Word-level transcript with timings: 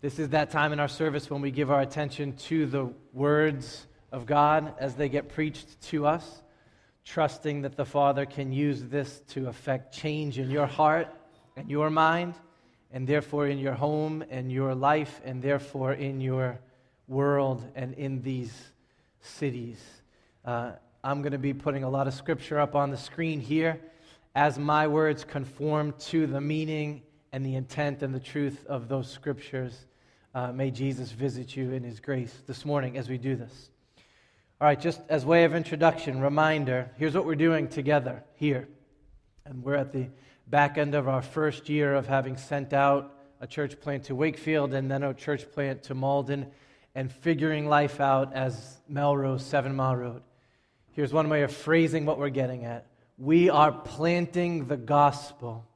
This 0.00 0.20
is 0.20 0.28
that 0.28 0.52
time 0.52 0.72
in 0.72 0.78
our 0.78 0.86
service 0.86 1.28
when 1.28 1.40
we 1.40 1.50
give 1.50 1.72
our 1.72 1.80
attention 1.80 2.36
to 2.36 2.66
the 2.66 2.92
words 3.12 3.88
of 4.12 4.26
God 4.26 4.74
as 4.78 4.94
they 4.94 5.08
get 5.08 5.28
preached 5.28 5.80
to 5.88 6.06
us, 6.06 6.44
trusting 7.04 7.62
that 7.62 7.76
the 7.76 7.84
Father 7.84 8.24
can 8.24 8.52
use 8.52 8.84
this 8.84 9.22
to 9.30 9.48
affect 9.48 9.92
change 9.92 10.38
in 10.38 10.52
your 10.52 10.66
heart 10.66 11.08
and 11.56 11.68
your 11.68 11.90
mind, 11.90 12.34
and 12.92 13.08
therefore 13.08 13.48
in 13.48 13.58
your 13.58 13.74
home 13.74 14.22
and 14.30 14.52
your 14.52 14.72
life, 14.72 15.20
and 15.24 15.42
therefore 15.42 15.94
in 15.94 16.20
your 16.20 16.60
world 17.08 17.66
and 17.74 17.92
in 17.94 18.22
these 18.22 18.54
cities. 19.20 19.82
Uh, 20.44 20.74
I'm 21.02 21.22
going 21.22 21.32
to 21.32 21.38
be 21.38 21.52
putting 21.52 21.82
a 21.82 21.90
lot 21.90 22.06
of 22.06 22.14
scripture 22.14 22.60
up 22.60 22.76
on 22.76 22.92
the 22.92 22.96
screen 22.96 23.40
here 23.40 23.80
as 24.36 24.60
my 24.60 24.86
words 24.86 25.24
conform 25.24 25.92
to 25.98 26.28
the 26.28 26.40
meaning 26.40 27.02
and 27.32 27.44
the 27.44 27.54
intent 27.54 28.02
and 28.02 28.14
the 28.14 28.20
truth 28.20 28.64
of 28.66 28.88
those 28.88 29.10
scriptures. 29.10 29.86
Uh, 30.34 30.52
may 30.52 30.70
Jesus 30.70 31.10
visit 31.10 31.56
you 31.56 31.72
in 31.72 31.82
his 31.82 32.00
grace 32.00 32.34
this 32.46 32.64
morning 32.64 32.96
as 32.96 33.08
we 33.08 33.18
do 33.18 33.36
this. 33.36 33.70
All 34.60 34.66
right, 34.66 34.80
just 34.80 35.00
as 35.08 35.24
way 35.24 35.44
of 35.44 35.54
introduction, 35.54 36.20
reminder 36.20 36.90
here's 36.96 37.14
what 37.14 37.24
we're 37.24 37.34
doing 37.36 37.68
together 37.68 38.24
here. 38.34 38.68
And 39.44 39.62
we're 39.62 39.76
at 39.76 39.92
the 39.92 40.08
back 40.46 40.78
end 40.78 40.94
of 40.94 41.08
our 41.08 41.22
first 41.22 41.68
year 41.68 41.94
of 41.94 42.06
having 42.06 42.36
sent 42.36 42.72
out 42.72 43.14
a 43.40 43.46
church 43.46 43.80
plant 43.80 44.04
to 44.04 44.14
Wakefield 44.14 44.74
and 44.74 44.90
then 44.90 45.02
a 45.02 45.14
church 45.14 45.50
plant 45.52 45.84
to 45.84 45.94
Malden 45.94 46.46
and 46.94 47.12
figuring 47.12 47.68
life 47.68 48.00
out 48.00 48.34
as 48.34 48.78
Melrose, 48.88 49.44
Seven 49.44 49.76
Mile 49.76 49.96
Road. 49.96 50.22
Here's 50.92 51.12
one 51.12 51.28
way 51.28 51.42
of 51.42 51.54
phrasing 51.54 52.04
what 52.04 52.18
we're 52.18 52.28
getting 52.28 52.64
at 52.64 52.86
we 53.16 53.50
are 53.50 53.72
planting 53.72 54.66
the 54.66 54.76
gospel 54.76 55.66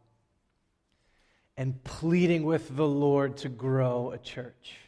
and 1.62 1.84
pleading 1.84 2.42
with 2.42 2.74
the 2.74 2.88
Lord 2.88 3.36
to 3.36 3.48
grow 3.48 4.10
a 4.10 4.18
church. 4.18 4.78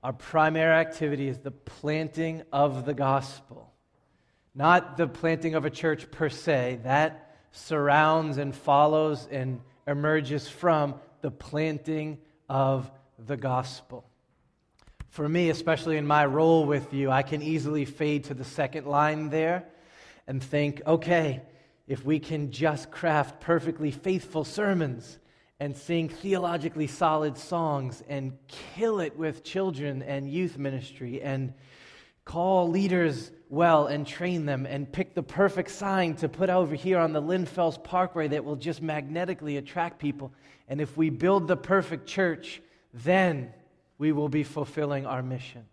Our 0.00 0.12
primary 0.12 0.72
activity 0.72 1.26
is 1.26 1.38
the 1.38 1.50
planting 1.50 2.44
of 2.52 2.84
the 2.84 2.94
gospel, 2.94 3.72
not 4.54 4.96
the 4.96 5.08
planting 5.08 5.56
of 5.56 5.64
a 5.64 5.70
church 5.70 6.08
per 6.12 6.28
se. 6.28 6.78
That 6.84 7.36
surrounds 7.50 8.38
and 8.38 8.54
follows 8.54 9.26
and 9.28 9.60
emerges 9.88 10.46
from 10.46 11.00
the 11.20 11.32
planting 11.32 12.18
of 12.48 12.88
the 13.18 13.36
gospel. 13.36 14.08
For 15.08 15.28
me, 15.28 15.50
especially 15.50 15.96
in 15.96 16.06
my 16.06 16.26
role 16.26 16.64
with 16.64 16.94
you, 16.94 17.10
I 17.10 17.22
can 17.22 17.42
easily 17.42 17.86
fade 17.86 18.22
to 18.26 18.34
the 18.34 18.44
second 18.44 18.86
line 18.86 19.30
there 19.30 19.64
and 20.28 20.40
think, 20.40 20.80
okay, 20.86 21.42
if 21.88 22.04
we 22.04 22.20
can 22.20 22.52
just 22.52 22.92
craft 22.92 23.40
perfectly 23.40 23.90
faithful 23.90 24.44
sermons 24.44 25.18
and 25.58 25.76
sing 25.76 26.08
theologically 26.08 26.86
solid 26.86 27.38
songs 27.38 28.02
and 28.08 28.36
kill 28.48 29.00
it 29.00 29.16
with 29.16 29.42
children 29.42 30.02
and 30.02 30.30
youth 30.30 30.58
ministry 30.58 31.22
and 31.22 31.54
call 32.24 32.68
leaders 32.68 33.30
well 33.48 33.86
and 33.86 34.06
train 34.06 34.44
them 34.44 34.66
and 34.66 34.92
pick 34.92 35.14
the 35.14 35.22
perfect 35.22 35.70
sign 35.70 36.14
to 36.16 36.28
put 36.28 36.50
over 36.50 36.74
here 36.74 36.98
on 36.98 37.12
the 37.12 37.20
Lynn 37.20 37.46
Fells 37.46 37.78
Parkway 37.78 38.28
that 38.28 38.44
will 38.44 38.56
just 38.56 38.82
magnetically 38.82 39.56
attract 39.56 39.98
people. 39.98 40.32
And 40.68 40.80
if 40.80 40.96
we 40.96 41.08
build 41.08 41.48
the 41.48 41.56
perfect 41.56 42.06
church, 42.06 42.60
then 42.92 43.52
we 43.98 44.12
will 44.12 44.28
be 44.28 44.42
fulfilling 44.42 45.06
our 45.06 45.22
mission. 45.22 45.64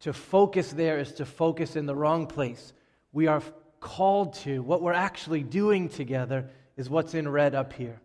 To 0.00 0.12
focus 0.12 0.72
there 0.72 0.98
is 0.98 1.12
to 1.12 1.26
focus 1.26 1.76
in 1.76 1.86
the 1.86 1.94
wrong 1.94 2.26
place. 2.26 2.72
We 3.12 3.26
are 3.26 3.42
called 3.80 4.34
to, 4.34 4.62
what 4.62 4.82
we're 4.82 4.92
actually 4.94 5.42
doing 5.42 5.88
together 5.88 6.48
is 6.76 6.88
what's 6.88 7.14
in 7.14 7.28
red 7.28 7.54
up 7.54 7.72
here. 7.72 8.00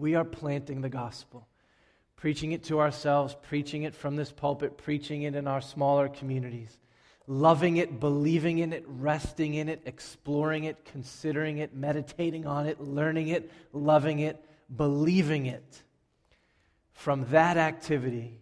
We 0.00 0.14
are 0.14 0.24
planting 0.24 0.80
the 0.80 0.88
gospel, 0.88 1.46
preaching 2.16 2.52
it 2.52 2.64
to 2.64 2.80
ourselves, 2.80 3.36
preaching 3.42 3.82
it 3.82 3.94
from 3.94 4.16
this 4.16 4.32
pulpit, 4.32 4.78
preaching 4.78 5.24
it 5.24 5.34
in 5.34 5.46
our 5.46 5.60
smaller 5.60 6.08
communities, 6.08 6.78
loving 7.26 7.76
it, 7.76 8.00
believing 8.00 8.60
in 8.60 8.72
it, 8.72 8.82
resting 8.86 9.52
in 9.52 9.68
it, 9.68 9.82
exploring 9.84 10.64
it, 10.64 10.86
considering 10.86 11.58
it, 11.58 11.74
meditating 11.74 12.46
on 12.46 12.66
it, 12.66 12.80
learning 12.80 13.28
it, 13.28 13.50
loving 13.74 14.20
it, 14.20 14.42
believing 14.74 15.44
it. 15.44 15.82
From 16.92 17.26
that 17.26 17.58
activity, 17.58 18.40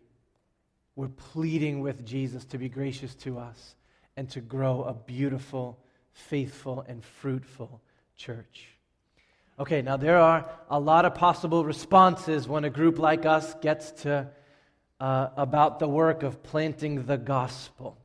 we're 0.95 1.09
pleading 1.09 1.81
with 1.81 2.07
Jesus 2.07 2.45
to 2.47 2.59
be 2.59 2.69
gracious 2.69 3.17
to 3.17 3.37
us 3.37 3.75
and 4.17 4.31
to 4.31 4.41
grow 4.41 4.85
a 4.85 4.95
beautiful, 4.95 5.81
faithful, 6.13 6.85
and 6.87 7.05
fruitful 7.05 7.83
church. 8.17 8.78
Okay, 9.61 9.83
now 9.83 9.97
there 9.97 10.19
are 10.19 10.49
a 10.71 10.79
lot 10.79 11.05
of 11.05 11.17
possible 11.17 11.65
responses 11.65 12.47
when 12.47 12.63
a 12.63 12.71
group 12.71 13.01
like 13.01 13.27
us 13.27 13.55
gets 13.55 13.91
to 14.03 14.29
uh, 15.01 15.29
about 15.37 15.81
the 15.81 15.89
work 15.89 16.23
of 16.23 16.45
planting 16.45 17.07
the 17.07 17.19
gospel. 17.19 17.99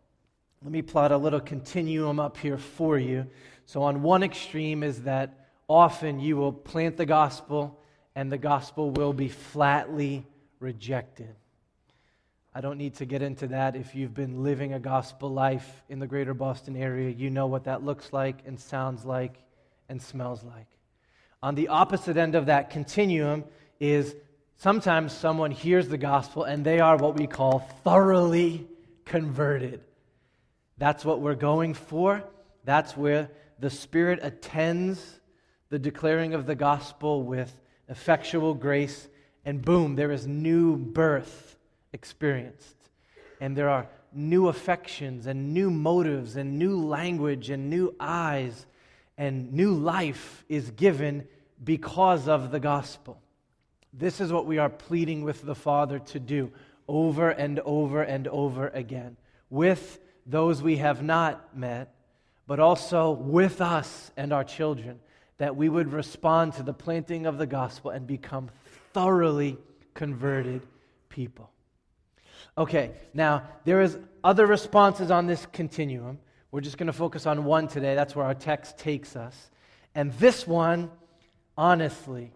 Let 0.63 0.72
me 0.72 0.81
plot 0.81 1.12
a 1.12 1.18
little 1.18 1.40
continuum 1.40 2.19
up 2.19 2.38
here 2.38 2.58
for 2.58 2.97
you. 2.97 3.28
So, 3.68 3.84
on 3.84 4.02
one 4.02 4.24
extreme 4.24 4.81
is 4.81 5.03
that 5.03 5.47
often 5.68 6.19
you 6.19 6.38
will 6.38 6.53
plant 6.53 6.97
the 6.97 7.06
gospel 7.06 7.80
and 8.16 8.31
the 8.31 8.40
gospel 8.40 8.90
will 8.90 9.13
be 9.13 9.30
flatly 9.30 10.25
rejected. 10.59 11.36
I 12.56 12.62
don't 12.62 12.80
need 12.80 12.96
to 12.96 13.06
get 13.06 13.22
into 13.22 13.46
that. 13.50 13.75
If 13.75 13.94
you've 13.94 14.16
been 14.16 14.42
living 14.42 14.74
a 14.74 14.80
gospel 14.80 15.30
life 15.30 15.84
in 15.88 16.00
the 16.00 16.08
greater 16.08 16.34
Boston 16.34 16.75
area, 16.75 17.12
you 17.12 17.30
know 17.30 17.46
what 17.46 17.66
that 17.66 17.84
looks 17.84 18.12
like 18.12 18.40
and 18.47 18.59
sounds 18.59 19.06
like 19.06 19.38
and 19.88 20.02
smells 20.02 20.44
like. 20.44 20.66
On 21.44 21.56
the 21.56 21.68
opposite 21.68 22.16
end 22.16 22.36
of 22.36 22.46
that 22.46 22.70
continuum 22.70 23.44
is 23.78 24.16
sometimes 24.56 25.12
someone 25.12 25.52
hears 25.52 25.90
the 25.90 25.98
gospel 25.98 26.46
and 26.46 26.66
they 26.66 26.80
are 26.80 26.96
what 26.96 27.20
we 27.20 27.28
call 27.28 27.59
thoroughly 27.84 28.66
converted. 29.04 29.81
That's 30.78 31.04
what 31.04 31.20
we're 31.20 31.36
going 31.36 31.74
for. 31.74 32.24
That's 32.64 32.96
where 32.96 33.30
the 33.59 33.70
Spirit 33.70 34.20
attends 34.22 35.20
the 35.68 35.80
declaring 35.80 36.34
of 36.34 36.46
the 36.46 36.56
gospel 36.56 37.24
with 37.24 37.54
effectual 37.90 38.54
grace, 38.54 39.10
and 39.44 39.62
boom, 39.62 39.98
there 39.98 40.14
is 40.14 40.25
new 40.25 40.78
birth 40.78 41.58
experienced. 41.92 42.78
And 43.42 43.54
there 43.58 43.68
are 43.68 43.90
new 44.14 44.48
affections 44.48 45.28
and 45.28 45.54
new 45.54 45.70
motives 45.70 46.38
and 46.38 46.58
new 46.58 46.78
language 46.80 47.50
and 47.50 47.70
new 47.70 47.94
eyes 48.00 48.66
and 49.18 49.54
new 49.54 49.74
life 49.74 50.44
is 50.50 50.72
given 50.72 51.28
because 51.63 52.28
of 52.28 52.51
the 52.51 52.59
gospel. 52.59 53.22
This 53.91 54.19
is 54.19 54.31
what 54.31 54.46
we 54.46 54.57
are 54.57 54.69
pleading 54.69 55.24
with 55.24 55.44
the 55.44 55.56
Father 55.56 56.00
to 56.00 56.19
do 56.19 56.51
over 56.88 57.29
and 57.29 57.59
over 57.59 58.01
and 58.01 58.28
over 58.28 58.68
again 58.69 59.18
with 59.50 60.00
those 60.25 60.63
we 60.63 60.78
have 60.78 61.03
not 61.03 61.56
met, 61.56 61.94
but 62.47 62.59
also 62.59 63.12
with 63.12 63.62
us 63.62 64.12
and 64.18 64.34
our 64.34 64.44
children, 64.44 65.00
that 65.38 65.56
we 65.56 65.69
would 65.69 65.94
respond 65.94 66.53
to 66.53 66.63
the 66.63 66.74
planting 66.74 67.25
of 67.25 67.38
the 67.38 67.46
gospel 67.46 67.91
and 67.91 68.07
become 68.07 68.50
thoroughly 68.94 69.57
converted 69.94 70.62
people. 71.09 71.51
Okay, 72.57 72.91
now 73.13 73.44
there 73.63 73.81
is 73.81 73.97
other 74.24 74.47
responses 74.47 75.12
on 75.12 75.28
this 75.28 75.45
continuum. 75.51 76.18
We're 76.51 76.62
just 76.62 76.78
going 76.78 76.88
to 76.88 76.94
focus 76.94 77.25
on 77.25 77.45
one 77.45 77.68
today. 77.68 77.94
That's 77.94 78.16
where 78.16 78.25
our 78.25 78.34
text 78.34 78.78
takes 78.78 79.16
us. 79.16 79.51
And 79.94 80.12
this 80.13 80.47
one, 80.47 80.90
honestly, 81.58 82.31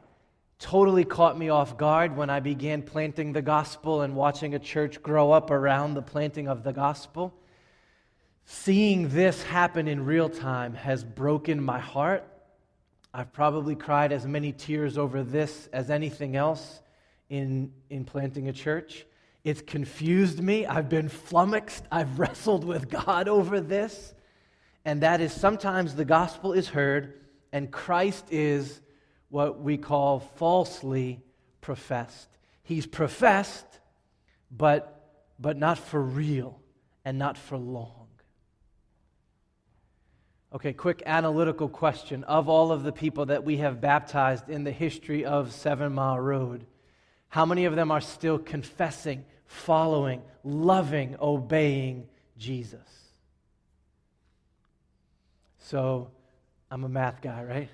totally 0.59 1.03
caught 1.03 1.37
me 1.37 1.49
off 1.49 1.77
guard 1.77 2.15
when 2.15 2.29
I 2.29 2.39
began 2.39 2.81
planting 2.81 3.33
the 3.33 3.41
gospel 3.41 4.01
and 4.01 4.15
watching 4.15 4.55
a 4.55 4.59
church 4.59 5.01
grow 5.01 5.31
up 5.31 5.51
around 5.51 5.93
the 5.93 6.01
planting 6.01 6.47
of 6.47 6.63
the 6.63 6.73
gospel. 6.73 7.33
Seeing 8.45 9.09
this 9.09 9.43
happen 9.43 9.87
in 9.87 10.05
real 10.05 10.29
time 10.29 10.73
has 10.73 11.03
broken 11.03 11.61
my 11.61 11.79
heart. 11.79 12.25
I've 13.13 13.33
probably 13.33 13.75
cried 13.75 14.11
as 14.11 14.25
many 14.25 14.51
tears 14.51 14.97
over 14.97 15.23
this 15.23 15.67
as 15.73 15.89
anything 15.89 16.35
else 16.35 16.81
in, 17.29 17.71
in 17.89 18.05
planting 18.05 18.47
a 18.47 18.53
church. 18.53 19.05
It's 19.43 19.61
confused 19.61 20.41
me. 20.41 20.65
I've 20.65 20.89
been 20.89 21.09
flummoxed. 21.09 21.85
I've 21.91 22.19
wrestled 22.19 22.63
with 22.63 22.89
God 22.89 23.27
over 23.27 23.59
this. 23.59 24.13
And 24.85 25.01
that 25.01 25.19
is 25.19 25.33
sometimes 25.33 25.95
the 25.95 26.05
gospel 26.05 26.53
is 26.53 26.69
heard 26.69 27.21
and 27.51 27.71
Christ 27.71 28.25
is 28.29 28.81
what 29.29 29.61
we 29.61 29.77
call 29.77 30.19
falsely 30.19 31.21
professed. 31.61 32.29
He's 32.63 32.85
professed, 32.85 33.65
but, 34.51 35.11
but 35.39 35.57
not 35.57 35.77
for 35.77 36.01
real 36.01 36.59
and 37.03 37.17
not 37.17 37.37
for 37.37 37.57
long. 37.57 38.07
Okay, 40.53 40.73
quick 40.73 41.03
analytical 41.05 41.67
question. 41.67 42.23
Of 42.23 42.47
all 42.47 42.71
of 42.71 42.83
the 42.83 42.93
people 42.93 43.25
that 43.27 43.43
we 43.43 43.57
have 43.57 43.81
baptized 43.81 44.49
in 44.49 44.63
the 44.63 44.71
history 44.71 45.25
of 45.25 45.51
Seven 45.51 45.93
Mile 45.93 46.19
Road, 46.19 46.65
how 47.29 47.45
many 47.45 47.65
of 47.65 47.75
them 47.75 47.91
are 47.91 48.01
still 48.01 48.39
confessing 48.39 49.25
following, 49.47 50.21
loving, 50.43 51.15
obeying 51.19 52.07
Jesus. 52.37 52.79
So 55.59 56.11
I'm 56.69 56.83
a 56.83 56.89
math 56.89 57.21
guy, 57.21 57.43
right? 57.43 57.69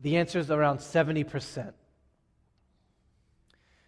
The 0.00 0.16
answer 0.16 0.38
is 0.38 0.50
around 0.50 0.78
70%. 0.78 1.72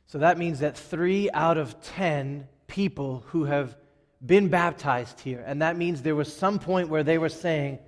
So 0.07 0.19
that 0.19 0.39
means 0.39 0.59
that 0.59 0.77
three 0.77 1.31
out 1.31 1.57
of 1.57 1.81
ten 1.83 2.49
people 2.67 3.23
who 3.29 3.45
have 3.45 3.77
been 4.25 4.49
baptized 4.49 5.21
here, 5.21 5.43
and 5.47 5.63
that 5.63 5.77
means 5.77 6.03
there 6.03 6.17
was 6.17 6.35
some 6.35 6.59
point 6.59 6.89
where 6.89 7.05
they 7.05 7.17
were 7.17 7.29
saying, 7.29 7.79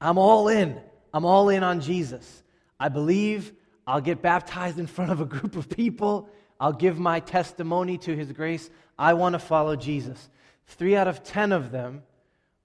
I'm 0.00 0.16
all 0.16 0.48
in. 0.48 0.80
I'm 1.12 1.24
all 1.24 1.48
in 1.48 1.64
on 1.64 1.80
Jesus. 1.80 2.42
I 2.78 2.88
believe 2.88 3.52
I'll 3.86 4.00
get 4.00 4.22
baptized 4.22 4.78
in 4.78 4.86
front 4.86 5.10
of 5.10 5.20
a 5.20 5.24
group 5.24 5.56
of 5.56 5.68
people. 5.68 6.28
I'll 6.60 6.72
give 6.72 6.98
my 6.98 7.18
testimony 7.18 7.98
to 7.98 8.14
his 8.14 8.30
grace. 8.30 8.70
I 8.98 9.14
want 9.14 9.32
to 9.32 9.40
follow 9.40 9.74
Jesus. 9.74 10.30
Three 10.66 10.94
out 10.94 11.08
of 11.08 11.24
ten 11.24 11.50
of 11.50 11.72
them 11.72 12.02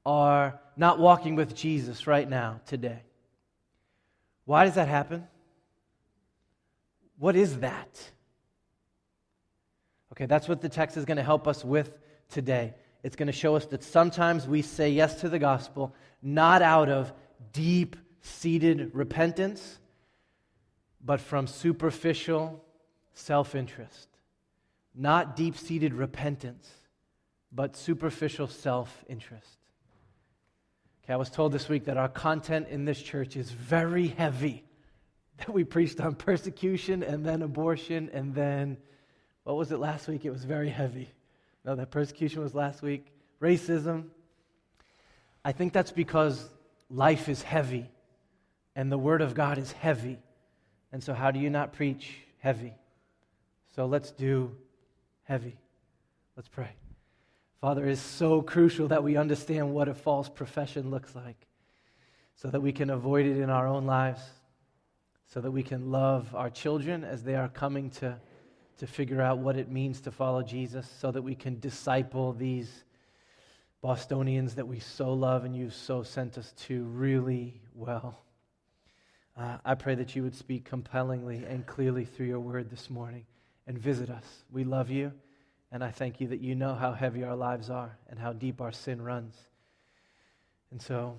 are 0.05 0.59
not 0.75 0.99
walking 0.99 1.35
with 1.35 1.55
Jesus 1.55 2.05
right 2.05 2.29
now, 2.29 2.61
today. 2.67 3.01
Why 4.47 4.63
does 4.63 4.75
that 4.75 4.87
happen? 4.87 5.27
What 7.19 7.35
is 7.35 7.59
that? 7.59 8.01
Okay, 10.13 10.25
that's 10.25 10.47
what 10.47 10.61
the 10.61 10.69
text 10.69 10.95
is 10.95 11.03
going 11.03 11.17
to 11.17 11.23
help 11.23 11.49
us 11.49 11.65
with 11.65 11.91
today. 12.29 12.73
It's 13.03 13.17
going 13.17 13.27
to 13.27 13.33
show 13.33 13.57
us 13.57 13.65
that 13.65 13.83
sometimes 13.83 14.47
we 14.47 14.61
say 14.61 14.89
yes 14.89 15.19
to 15.19 15.27
the 15.27 15.37
gospel 15.37 15.93
not 16.21 16.61
out 16.61 16.87
of 16.87 17.11
deep 17.51 17.97
seated 18.21 18.91
repentance, 18.93 19.79
but 21.03 21.19
from 21.19 21.45
superficial 21.45 22.63
self 23.13 23.53
interest. 23.53 24.07
Not 24.95 25.35
deep 25.35 25.57
seated 25.57 25.93
repentance, 25.93 26.71
but 27.51 27.75
superficial 27.75 28.47
self 28.47 29.03
interest. 29.09 29.57
Okay, 31.07 31.13
I 31.13 31.17
was 31.17 31.29
told 31.29 31.53
this 31.53 31.69
week 31.69 31.85
that 31.85 31.95
our 31.95 32.09
content 32.09 32.67
in 32.67 32.83
this 32.83 33.01
church 33.01 33.37
is 33.37 33.49
very 33.49 34.07
heavy. 34.07 34.63
That 35.37 35.53
we 35.53 35.63
preached 35.63 36.01
on 36.01 36.15
persecution 36.15 37.03
and 37.03 37.23
then 37.23 37.43
abortion 37.43 38.09
and 38.11 38.33
then 38.33 38.77
what 39.43 39.55
was 39.55 39.71
it 39.71 39.77
last 39.77 40.07
week? 40.07 40.25
It 40.25 40.31
was 40.31 40.43
very 40.43 40.69
heavy. 40.69 41.09
No, 41.63 41.75
that 41.75 41.91
persecution 41.91 42.41
was 42.41 42.55
last 42.55 42.81
week. 42.81 43.05
Racism. 43.39 44.05
I 45.45 45.51
think 45.51 45.73
that's 45.73 45.91
because 45.91 46.49
life 46.89 47.29
is 47.29 47.43
heavy 47.43 47.89
and 48.75 48.91
the 48.91 48.97
Word 48.97 49.21
of 49.21 49.35
God 49.35 49.59
is 49.59 49.71
heavy. 49.71 50.17
And 50.91 51.03
so, 51.03 51.13
how 51.13 51.29
do 51.29 51.39
you 51.39 51.51
not 51.51 51.71
preach 51.71 52.17
heavy? 52.39 52.73
So, 53.75 53.85
let's 53.85 54.11
do 54.11 54.57
heavy. 55.23 55.55
Let's 56.35 56.49
pray. 56.49 56.71
Father, 57.61 57.87
is 57.87 57.99
so 57.99 58.41
crucial 58.41 58.87
that 58.89 59.03
we 59.03 59.17
understand 59.17 59.73
what 59.73 59.87
a 59.87 59.93
false 59.93 60.29
profession 60.29 60.91
looks 60.91 61.15
like 61.15 61.47
so 62.35 62.49
that 62.49 62.61
we 62.61 62.71
can 62.71 62.91
avoid 62.91 63.25
it 63.25 63.37
in 63.37 63.49
our 63.49 63.67
own 63.67 63.85
lives, 63.85 64.21
so 65.25 65.41
that 65.41 65.51
we 65.51 65.63
can 65.63 65.91
love 65.91 66.35
our 66.35 66.49
children 66.49 67.03
as 67.03 67.23
they 67.23 67.35
are 67.35 67.49
coming 67.49 67.89
to 67.89 68.17
to 68.77 68.87
figure 68.87 69.21
out 69.21 69.39
what 69.39 69.57
it 69.57 69.69
means 69.69 70.01
to 70.01 70.11
follow 70.11 70.43
Jesus 70.43 70.87
so 70.99 71.11
that 71.11 71.21
we 71.21 71.35
can 71.35 71.59
disciple 71.59 72.33
these 72.33 72.83
Bostonians 73.81 74.55
that 74.55 74.67
we 74.67 74.79
so 74.79 75.13
love 75.13 75.45
and 75.45 75.55
you've 75.55 75.73
so 75.73 76.03
sent 76.03 76.37
us 76.37 76.51
to 76.65 76.83
really 76.83 77.61
well. 77.73 78.21
Uh, 79.35 79.57
I 79.63 79.75
pray 79.75 79.95
that 79.95 80.15
you 80.15 80.23
would 80.23 80.35
speak 80.35 80.65
compellingly 80.65 81.43
and 81.47 81.65
clearly 81.65 82.05
through 82.05 82.25
your 82.25 82.39
word 82.39 82.69
this 82.69 82.89
morning 82.89 83.25
and 83.67 83.77
visit 83.77 84.09
us. 84.09 84.25
We 84.51 84.63
love 84.63 84.89
you, 84.89 85.11
and 85.71 85.83
I 85.83 85.91
thank 85.91 86.21
you 86.21 86.27
that 86.27 86.39
you 86.39 86.55
know 86.55 86.75
how 86.75 86.93
heavy 86.93 87.23
our 87.23 87.35
lives 87.35 87.69
are 87.69 87.97
and 88.09 88.17
how 88.17 88.33
deep 88.33 88.61
our 88.61 88.71
sin 88.71 89.01
runs. 89.01 89.35
And 90.71 90.81
so, 90.81 91.17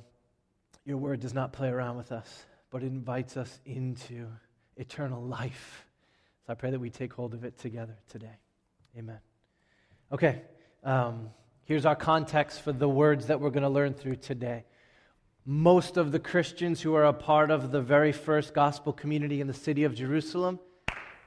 your 0.84 0.96
word 0.96 1.20
does 1.20 1.34
not 1.34 1.52
play 1.52 1.68
around 1.68 1.96
with 1.98 2.12
us, 2.12 2.46
but 2.70 2.82
it 2.82 2.86
invites 2.86 3.36
us 3.36 3.60
into 3.66 4.26
eternal 4.76 5.22
life. 5.22 5.84
So 6.46 6.52
I 6.52 6.54
pray 6.54 6.70
that 6.70 6.80
we 6.80 6.88
take 6.88 7.12
hold 7.12 7.34
of 7.34 7.44
it 7.44 7.58
together 7.58 7.96
today. 8.08 8.38
Amen. 8.96 9.18
Okay, 10.10 10.40
um, 10.82 11.28
here's 11.64 11.84
our 11.84 11.96
context 11.96 12.62
for 12.62 12.72
the 12.72 12.88
words 12.88 13.26
that 13.26 13.38
we're 13.38 13.50
going 13.50 13.64
to 13.64 13.68
learn 13.68 13.92
through 13.92 14.16
today. 14.16 14.64
Most 15.44 15.98
of 15.98 16.10
the 16.10 16.18
Christians 16.18 16.80
who 16.80 16.94
are 16.94 17.04
a 17.04 17.12
part 17.12 17.50
of 17.50 17.70
the 17.70 17.82
very 17.82 18.12
first 18.12 18.54
gospel 18.54 18.94
community 18.94 19.42
in 19.42 19.46
the 19.46 19.54
city 19.54 19.84
of 19.84 19.94
Jerusalem 19.94 20.58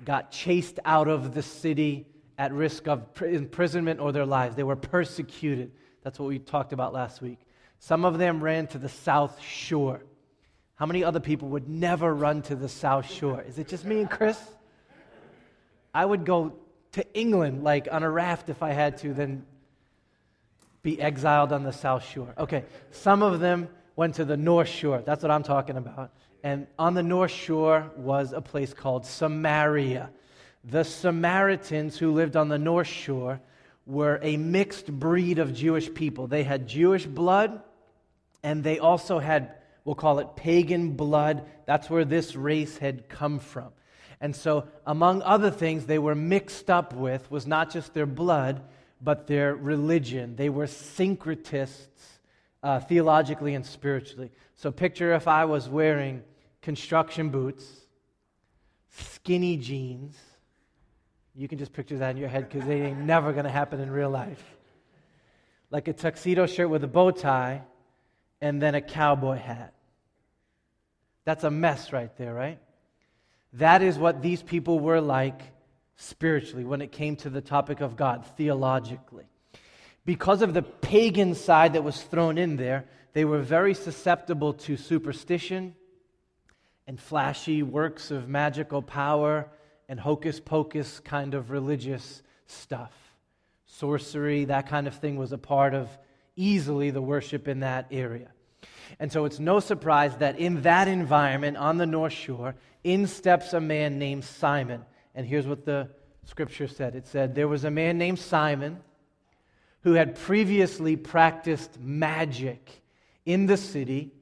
got 0.03 0.31
chased 0.31 0.79
out 0.85 1.07
of 1.07 1.35
the 1.35 1.43
city 1.43 2.07
at 2.41 2.51
risk 2.51 2.87
of 2.87 3.03
imprisonment 3.21 3.99
or 3.99 4.11
their 4.11 4.25
lives. 4.25 4.55
They 4.55 4.63
were 4.63 4.75
persecuted. 4.75 5.71
That's 6.01 6.17
what 6.17 6.27
we 6.27 6.39
talked 6.39 6.73
about 6.73 6.91
last 6.91 7.21
week. 7.21 7.37
Some 7.77 8.03
of 8.03 8.17
them 8.17 8.43
ran 8.43 8.65
to 8.67 8.79
the 8.79 8.89
south 8.89 9.39
shore. 9.39 10.01
How 10.73 10.87
many 10.87 11.03
other 11.03 11.19
people 11.19 11.49
would 11.49 11.69
never 11.69 12.11
run 12.11 12.41
to 12.43 12.55
the 12.55 12.67
south 12.67 13.11
shore? 13.11 13.43
Is 13.47 13.59
it 13.59 13.67
just 13.67 13.85
me 13.85 13.99
and 13.99 14.09
Chris? 14.09 14.39
I 15.93 16.03
would 16.03 16.25
go 16.25 16.53
to 16.93 17.13
England, 17.13 17.63
like 17.63 17.87
on 17.91 18.01
a 18.01 18.09
raft 18.09 18.49
if 18.49 18.63
I 18.63 18.71
had 18.71 18.97
to, 18.97 19.13
then 19.13 19.45
be 20.81 20.99
exiled 20.99 21.53
on 21.53 21.61
the 21.61 21.71
South 21.71 22.03
Shore. 22.03 22.33
Okay, 22.39 22.65
some 22.89 23.21
of 23.21 23.39
them 23.39 23.69
went 23.95 24.15
to 24.15 24.25
the 24.25 24.35
North 24.35 24.67
Shore. 24.67 25.03
That's 25.05 25.21
what 25.21 25.29
I'm 25.29 25.43
talking 25.43 25.77
about. 25.77 26.11
And 26.43 26.65
on 26.79 26.95
the 26.95 27.03
North 27.03 27.29
Shore 27.29 27.91
was 27.97 28.33
a 28.33 28.41
place 28.41 28.73
called 28.73 29.05
Samaria. 29.05 30.09
The 30.63 30.83
Samaritans 30.83 31.97
who 31.97 32.11
lived 32.11 32.35
on 32.35 32.49
the 32.49 32.59
North 32.59 32.87
Shore 32.87 33.41
were 33.85 34.19
a 34.21 34.37
mixed 34.37 34.91
breed 34.91 35.39
of 35.39 35.53
Jewish 35.53 35.91
people. 35.93 36.27
They 36.27 36.43
had 36.43 36.67
Jewish 36.67 37.05
blood, 37.05 37.61
and 38.43 38.63
they 38.63 38.79
also 38.79 39.19
had, 39.19 39.55
we'll 39.85 39.95
call 39.95 40.19
it 40.19 40.35
pagan 40.35 40.91
blood. 40.91 41.45
That's 41.65 41.89
where 41.89 42.05
this 42.05 42.35
race 42.35 42.77
had 42.77 43.09
come 43.09 43.39
from. 43.39 43.71
And 44.19 44.35
so, 44.35 44.67
among 44.85 45.23
other 45.23 45.49
things, 45.49 45.87
they 45.87 45.97
were 45.97 46.13
mixed 46.13 46.69
up 46.69 46.93
with 46.93 47.29
was 47.31 47.47
not 47.47 47.71
just 47.71 47.95
their 47.95 48.05
blood, 48.05 48.61
but 49.01 49.25
their 49.25 49.55
religion. 49.55 50.35
They 50.35 50.49
were 50.49 50.67
syncretists 50.67 51.87
uh, 52.61 52.81
theologically 52.81 53.55
and 53.55 53.65
spiritually. 53.65 54.31
So, 54.55 54.71
picture 54.71 55.13
if 55.13 55.27
I 55.27 55.45
was 55.45 55.67
wearing 55.67 56.21
construction 56.61 57.29
boots, 57.29 57.65
skinny 58.91 59.57
jeans. 59.57 60.15
You 61.35 61.47
can 61.47 61.57
just 61.57 61.73
picture 61.73 61.97
that 61.99 62.11
in 62.11 62.17
your 62.17 62.29
head 62.29 62.49
because 62.49 62.67
they 62.67 62.81
ain't 62.81 62.99
never 62.99 63.31
going 63.31 63.45
to 63.45 63.51
happen 63.51 63.79
in 63.79 63.89
real 63.89 64.09
life. 64.09 64.43
Like 65.69 65.87
a 65.87 65.93
tuxedo 65.93 66.45
shirt 66.45 66.69
with 66.69 66.83
a 66.83 66.87
bow 66.87 67.11
tie 67.11 67.61
and 68.41 68.61
then 68.61 68.75
a 68.75 68.81
cowboy 68.81 69.37
hat. 69.37 69.73
That's 71.23 71.43
a 71.43 71.51
mess 71.51 71.93
right 71.93 72.15
there, 72.17 72.33
right? 72.33 72.59
That 73.53 73.81
is 73.81 73.97
what 73.97 74.21
these 74.21 74.41
people 74.41 74.79
were 74.79 74.99
like 74.99 75.41
spiritually 75.95 76.65
when 76.65 76.81
it 76.81 76.91
came 76.91 77.15
to 77.17 77.29
the 77.29 77.41
topic 77.41 77.79
of 77.79 77.95
God, 77.95 78.25
theologically. 78.37 79.25
Because 80.03 80.41
of 80.41 80.53
the 80.53 80.63
pagan 80.63 81.35
side 81.35 81.73
that 81.73 81.83
was 81.83 82.01
thrown 82.01 82.37
in 82.37 82.57
there, 82.57 82.85
they 83.13 83.23
were 83.23 83.39
very 83.39 83.73
susceptible 83.73 84.53
to 84.53 84.77
superstition 84.77 85.75
and 86.87 86.99
flashy 86.99 87.61
works 87.61 88.09
of 88.09 88.27
magical 88.27 88.81
power 88.81 89.47
and 89.91 89.99
hocus 89.99 90.39
pocus 90.39 91.01
kind 91.01 91.33
of 91.33 91.51
religious 91.51 92.23
stuff. 92.47 92.93
Sorcery, 93.65 94.45
that 94.45 94.69
kind 94.69 94.87
of 94.87 94.95
thing 94.95 95.17
was 95.17 95.33
a 95.33 95.37
part 95.37 95.73
of 95.73 95.89
easily 96.37 96.91
the 96.91 97.01
worship 97.01 97.45
in 97.49 97.59
that 97.59 97.87
area. 97.91 98.29
And 99.01 99.11
so 99.11 99.25
it's 99.25 99.37
no 99.37 99.59
surprise 99.59 100.15
that 100.19 100.39
in 100.39 100.61
that 100.61 100.87
environment 100.87 101.57
on 101.57 101.75
the 101.75 101.85
North 101.85 102.13
Shore, 102.13 102.55
in 102.85 103.05
steps 103.05 103.51
a 103.51 103.59
man 103.59 103.99
named 103.99 104.23
Simon. 104.23 104.85
And 105.13 105.27
here's 105.27 105.45
what 105.45 105.65
the 105.65 105.89
scripture 106.23 106.69
said 106.69 106.95
it 106.95 107.05
said, 107.05 107.35
There 107.35 107.49
was 107.49 107.65
a 107.65 107.71
man 107.71 107.97
named 107.97 108.19
Simon 108.19 108.79
who 109.81 109.95
had 109.95 110.15
previously 110.15 110.95
practiced 110.95 111.77
magic 111.81 112.81
in 113.25 113.45
the 113.45 113.57
city 113.57 114.13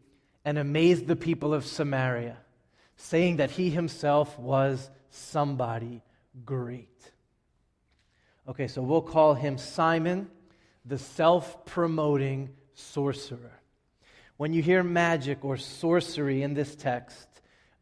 and 0.43 0.57
amazed 0.57 1.05
the 1.05 1.15
people 1.15 1.53
of 1.53 1.63
Samaria, 1.63 2.37
saying 2.95 3.37
that 3.37 3.51
he 3.51 3.69
himself 3.69 4.39
was 4.39 4.89
somebody 5.09 6.01
great. 6.45 7.11
Okay, 8.47 8.67
so 8.67 8.81
we'll 8.81 9.01
call 9.01 9.33
him 9.33 9.57
Simon, 9.57 10.29
the 10.85 10.97
self 10.97 11.65
promoting 11.65 12.49
sorcerer. 12.73 13.59
When 14.37 14.53
you 14.53 14.61
hear 14.61 14.83
magic 14.83 15.43
or 15.43 15.57
sorcery 15.57 16.43
in 16.43 16.53
this 16.53 16.75
text, 16.75 17.27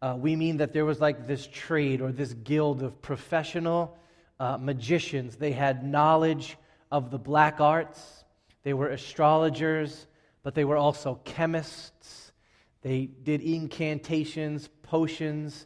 uh, 0.02 0.16
we 0.18 0.36
mean 0.36 0.58
that 0.58 0.74
there 0.74 0.86
was 0.86 1.00
like 1.00 1.28
this 1.28 1.48
trade 1.52 2.02
or 2.02 2.12
this 2.12 2.34
guild 2.34 2.84
of 2.84 3.02
professional 3.02 3.98
uh, 4.40 4.58
magicians. 4.58 5.36
They 5.36 5.52
had 5.52 5.84
knowledge 5.84 6.58
of 6.92 7.12
the 7.12 7.20
black 7.20 7.60
arts, 7.60 8.26
they 8.64 8.74
were 8.74 8.90
astrologers, 8.90 10.08
but 10.44 10.56
they 10.56 10.66
were 10.66 10.78
also 10.78 11.22
chemists. 11.24 12.32
They 12.82 13.06
did 13.06 13.42
incantations, 13.42 14.70
potions. 14.84 15.66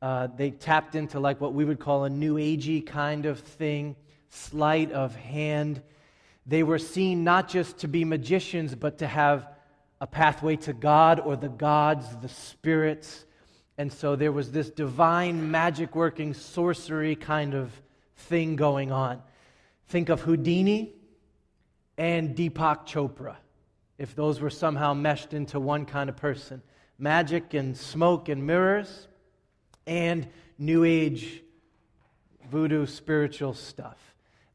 Uh, 0.00 0.28
they 0.36 0.50
tapped 0.50 0.94
into 0.94 1.18
like 1.18 1.40
what 1.40 1.54
we 1.54 1.64
would 1.64 1.80
call 1.80 2.04
a 2.04 2.10
new 2.10 2.36
agey 2.36 2.86
kind 2.86 3.26
of 3.26 3.40
thing, 3.40 3.96
sleight 4.28 4.92
of 4.92 5.14
hand. 5.16 5.82
They 6.46 6.62
were 6.62 6.78
seen 6.78 7.24
not 7.24 7.48
just 7.48 7.78
to 7.78 7.88
be 7.88 8.04
magicians, 8.04 8.74
but 8.74 8.98
to 8.98 9.06
have 9.06 9.48
a 10.00 10.06
pathway 10.06 10.56
to 10.56 10.72
God 10.72 11.18
or 11.18 11.34
the 11.34 11.48
gods, 11.48 12.06
the 12.22 12.28
spirits. 12.28 13.24
And 13.76 13.92
so 13.92 14.14
there 14.14 14.30
was 14.30 14.52
this 14.52 14.70
divine 14.70 15.50
magic 15.50 15.96
working 15.96 16.32
sorcery 16.32 17.16
kind 17.16 17.54
of 17.54 17.72
thing 18.14 18.54
going 18.54 18.92
on. 18.92 19.20
Think 19.88 20.10
of 20.10 20.20
Houdini 20.20 20.92
and 21.96 22.36
Deepak 22.36 22.86
Chopra, 22.86 23.36
if 23.98 24.14
those 24.14 24.40
were 24.40 24.50
somehow 24.50 24.94
meshed 24.94 25.34
into 25.34 25.58
one 25.58 25.86
kind 25.86 26.08
of 26.08 26.16
person. 26.16 26.62
Magic 26.98 27.54
and 27.54 27.76
smoke 27.76 28.28
and 28.28 28.46
mirrors 28.46 29.07
and 29.88 30.28
New 30.58 30.84
Age 30.84 31.42
voodoo 32.50 32.86
spiritual 32.86 33.54
stuff. 33.54 33.98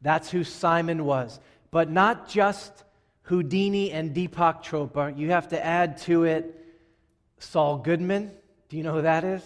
That's 0.02 0.30
who 0.30 0.44
Simon 0.44 1.06
was. 1.06 1.40
But 1.72 1.90
not 1.90 2.30
just 2.30 2.84
Houdini 3.24 3.92
and 3.92 4.14
Deepak 4.14 4.64
Chopra. 4.64 5.18
You 5.18 5.32
have 5.32 5.50
to 5.50 5.66
add 5.66 5.98
to 6.00 6.24
it 6.26 6.66
Saul 7.40 7.78
Goodman. 7.78 8.32
Do 8.70 8.78
you 8.78 8.84
know 8.84 8.94
who 8.94 9.02
that 9.02 9.24
is? 9.24 9.44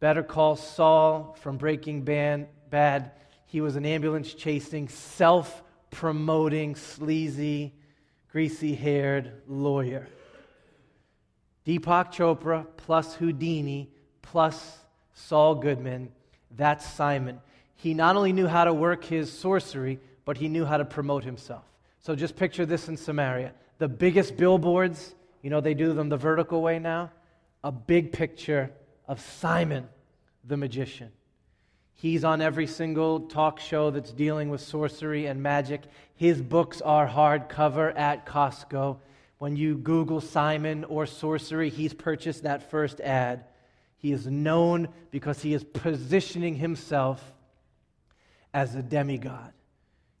Better 0.00 0.22
call 0.22 0.56
Saul 0.56 1.36
from 1.40 1.56
Breaking 1.56 2.02
Bad. 2.02 3.10
He 3.46 3.60
was 3.60 3.76
an 3.76 3.86
ambulance 3.86 4.34
chasing, 4.34 4.88
self 4.88 5.62
promoting, 5.90 6.74
sleazy, 6.74 7.74
greasy 8.30 8.74
haired 8.74 9.42
lawyer. 9.46 10.08
Deepak 11.66 12.12
Chopra 12.12 12.66
plus 12.76 13.14
Houdini 13.14 13.90
plus 14.22 14.78
Saul 15.16 15.56
Goodman. 15.56 16.10
That's 16.56 16.86
Simon. 16.86 17.40
He 17.74 17.92
not 17.94 18.14
only 18.14 18.32
knew 18.32 18.46
how 18.46 18.64
to 18.64 18.72
work 18.72 19.04
his 19.04 19.32
sorcery, 19.32 19.98
but 20.24 20.36
he 20.36 20.48
knew 20.48 20.64
how 20.64 20.76
to 20.76 20.84
promote 20.84 21.24
himself. 21.24 21.64
So 22.00 22.14
just 22.14 22.36
picture 22.36 22.64
this 22.64 22.88
in 22.88 22.96
Samaria. 22.96 23.52
The 23.78 23.88
biggest 23.88 24.36
billboards, 24.36 25.14
you 25.42 25.50
know, 25.50 25.60
they 25.60 25.74
do 25.74 25.92
them 25.92 26.08
the 26.08 26.16
vertical 26.16 26.62
way 26.62 26.78
now. 26.78 27.10
A 27.64 27.72
big 27.72 28.12
picture 28.12 28.70
of 29.08 29.20
Simon 29.20 29.88
the 30.44 30.56
magician. 30.56 31.10
He's 31.94 32.24
on 32.24 32.40
every 32.40 32.66
single 32.66 33.20
talk 33.20 33.58
show 33.58 33.90
that's 33.90 34.12
dealing 34.12 34.50
with 34.50 34.60
sorcery 34.60 35.26
and 35.26 35.42
magic. 35.42 35.82
His 36.14 36.40
books 36.40 36.80
are 36.82 37.08
hardcover 37.08 37.98
at 37.98 38.26
Costco. 38.26 38.98
When 39.38 39.56
you 39.56 39.76
Google 39.76 40.20
Simon 40.20 40.84
or 40.84 41.06
sorcery, 41.06 41.70
he's 41.70 41.94
purchased 41.94 42.42
that 42.42 42.70
first 42.70 43.00
ad. 43.00 43.44
He 44.06 44.12
is 44.12 44.28
known 44.28 44.90
because 45.10 45.42
he 45.42 45.52
is 45.52 45.64
positioning 45.64 46.54
himself 46.54 47.20
as 48.54 48.76
a 48.76 48.80
demigod. 48.80 49.52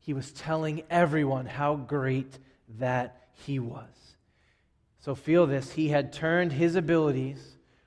He 0.00 0.12
was 0.12 0.32
telling 0.32 0.82
everyone 0.90 1.46
how 1.46 1.76
great 1.76 2.36
that 2.80 3.28
he 3.34 3.60
was. 3.60 4.16
So, 4.98 5.14
feel 5.14 5.46
this 5.46 5.70
he 5.70 5.86
had 5.90 6.12
turned 6.12 6.50
his 6.50 6.74
abilities 6.74 7.38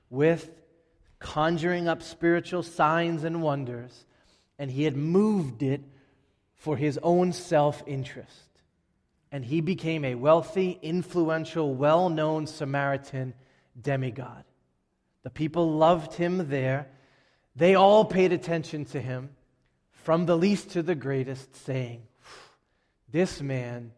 with 0.08 0.48
conjuring 1.18 1.86
up 1.86 2.02
spiritual 2.02 2.62
signs 2.62 3.22
and 3.22 3.42
wonders, 3.42 4.06
and 4.58 4.70
he 4.70 4.84
had 4.84 4.96
moved 4.96 5.62
it 5.62 5.82
for 6.54 6.78
his 6.78 6.98
own 7.02 7.34
self 7.34 7.82
interest. 7.86 8.48
And 9.30 9.44
he 9.44 9.60
became 9.60 10.06
a 10.06 10.14
wealthy, 10.14 10.78
influential, 10.80 11.74
well 11.74 12.08
known 12.08 12.46
Samaritan 12.46 13.34
demigod. 13.78 14.44
The 15.22 15.30
people 15.30 15.72
loved 15.72 16.14
him 16.14 16.48
there. 16.48 16.88
They 17.56 17.74
all 17.74 18.04
paid 18.04 18.32
attention 18.32 18.84
to 18.86 19.00
him, 19.00 19.30
from 19.92 20.26
the 20.26 20.36
least 20.36 20.70
to 20.70 20.82
the 20.82 20.94
greatest, 20.94 21.54
saying, 21.64 22.02
This 23.10 23.42
man 23.42 23.92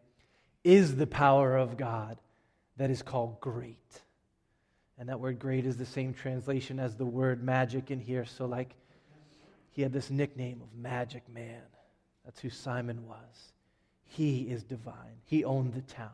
is 0.63 0.95
the 0.95 1.07
power 1.07 1.55
of 1.55 1.77
God 1.77 2.17
that 2.77 2.89
is 2.89 3.01
called 3.01 3.39
great. 3.39 3.77
And 4.97 5.09
that 5.09 5.19
word 5.19 5.39
great 5.39 5.65
is 5.65 5.77
the 5.77 5.85
same 5.85 6.13
translation 6.13 6.79
as 6.79 6.95
the 6.95 7.05
word 7.05 7.43
magic 7.43 7.91
in 7.91 7.99
here. 7.99 8.25
So, 8.25 8.45
like, 8.45 8.75
he 9.71 9.81
had 9.81 9.91
this 9.91 10.09
nickname 10.09 10.61
of 10.61 10.73
Magic 10.77 11.27
Man. 11.29 11.61
That's 12.23 12.39
who 12.39 12.49
Simon 12.49 13.07
was. 13.07 13.53
He 14.05 14.41
is 14.41 14.63
divine, 14.63 15.21
he 15.25 15.43
owned 15.43 15.73
the 15.73 15.81
town. 15.81 16.11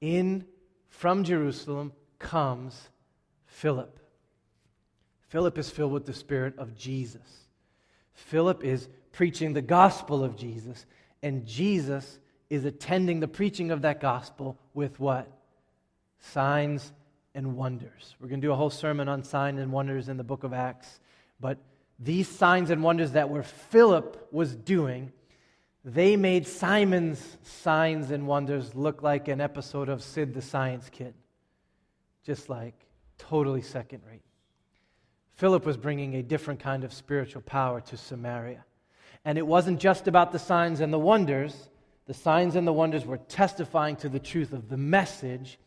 In 0.00 0.44
from 0.88 1.24
Jerusalem 1.24 1.92
comes 2.18 2.88
Philip. 3.46 3.98
Philip 5.28 5.58
is 5.58 5.70
filled 5.70 5.92
with 5.92 6.06
the 6.06 6.12
Spirit 6.12 6.58
of 6.58 6.74
Jesus. 6.76 7.46
Philip 8.14 8.64
is 8.64 8.88
preaching 9.12 9.52
the 9.52 9.62
gospel 9.62 10.24
of 10.24 10.36
Jesus, 10.36 10.86
and 11.22 11.46
Jesus 11.46 12.18
is 12.48 12.64
attending 12.64 13.20
the 13.20 13.28
preaching 13.28 13.70
of 13.70 13.82
that 13.82 14.00
gospel 14.00 14.58
with 14.74 14.98
what? 14.98 15.30
signs 16.20 16.92
and 17.34 17.56
wonders. 17.56 18.16
We're 18.20 18.28
going 18.28 18.40
to 18.40 18.46
do 18.46 18.52
a 18.52 18.56
whole 18.56 18.70
sermon 18.70 19.08
on 19.08 19.22
signs 19.22 19.60
and 19.60 19.72
wonders 19.72 20.08
in 20.08 20.16
the 20.16 20.24
book 20.24 20.44
of 20.44 20.52
Acts. 20.52 21.00
But 21.40 21.58
these 21.98 22.28
signs 22.28 22.70
and 22.70 22.82
wonders 22.82 23.12
that 23.12 23.30
were 23.30 23.42
Philip 23.42 24.28
was 24.32 24.54
doing, 24.54 25.12
they 25.84 26.16
made 26.16 26.46
Simon's 26.46 27.38
signs 27.42 28.10
and 28.10 28.26
wonders 28.26 28.74
look 28.74 29.02
like 29.02 29.28
an 29.28 29.40
episode 29.40 29.88
of 29.88 30.02
Sid 30.02 30.34
the 30.34 30.42
Science 30.42 30.88
Kid. 30.90 31.14
Just 32.28 32.50
like 32.50 32.74
totally 33.16 33.62
second 33.62 34.02
rate. 34.06 34.20
Philip 35.36 35.64
was 35.64 35.78
bringing 35.78 36.14
a 36.14 36.22
different 36.22 36.60
kind 36.60 36.84
of 36.84 36.92
spiritual 36.92 37.40
power 37.40 37.80
to 37.80 37.96
Samaria. 37.96 38.66
And 39.24 39.38
it 39.38 39.46
wasn't 39.46 39.80
just 39.80 40.06
about 40.08 40.30
the 40.30 40.38
signs 40.38 40.80
and 40.80 40.92
the 40.92 40.98
wonders. 40.98 41.70
The 42.04 42.12
signs 42.12 42.54
and 42.54 42.66
the 42.66 42.72
wonders 42.74 43.06
were 43.06 43.16
testifying 43.16 43.96
to 43.96 44.10
the 44.10 44.18
truth 44.18 44.52
of 44.52 44.68
the 44.68 44.76
message 44.76 45.58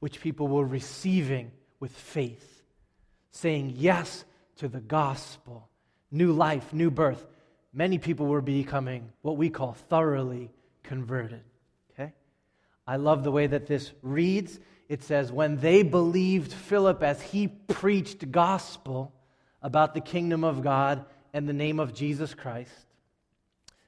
which 0.00 0.20
people 0.20 0.48
were 0.48 0.64
receiving 0.64 1.52
with 1.78 1.92
faith, 1.92 2.64
saying 3.30 3.74
yes 3.76 4.24
to 4.56 4.66
the 4.66 4.80
gospel, 4.80 5.68
new 6.10 6.32
life, 6.32 6.72
new 6.72 6.90
birth. 6.90 7.24
Many 7.72 7.98
people 7.98 8.26
were 8.26 8.40
becoming 8.40 9.12
what 9.22 9.36
we 9.36 9.48
call 9.48 9.74
thoroughly 9.74 10.50
converted. 10.82 11.44
Okay? 11.92 12.14
I 12.84 12.96
love 12.96 13.22
the 13.22 13.30
way 13.30 13.46
that 13.46 13.68
this 13.68 13.92
reads. 14.02 14.58
It 14.90 15.04
says, 15.04 15.30
When 15.30 15.58
they 15.58 15.84
believed 15.84 16.52
Philip 16.52 17.00
as 17.04 17.22
he 17.22 17.46
preached 17.46 18.32
gospel 18.32 19.12
about 19.62 19.94
the 19.94 20.00
kingdom 20.00 20.42
of 20.42 20.62
God 20.62 21.04
and 21.32 21.48
the 21.48 21.52
name 21.52 21.78
of 21.78 21.94
Jesus 21.94 22.34
Christ, 22.34 22.72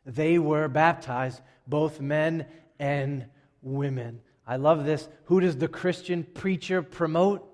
they 0.06 0.38
were 0.38 0.68
baptized, 0.68 1.42
both 1.66 2.00
men 2.00 2.46
and 2.78 3.26
women. 3.62 4.20
I 4.46 4.56
love 4.56 4.84
this. 4.84 5.08
Who 5.24 5.40
does 5.40 5.56
the 5.56 5.66
Christian 5.66 6.22
preacher 6.22 6.82
promote? 6.82 7.48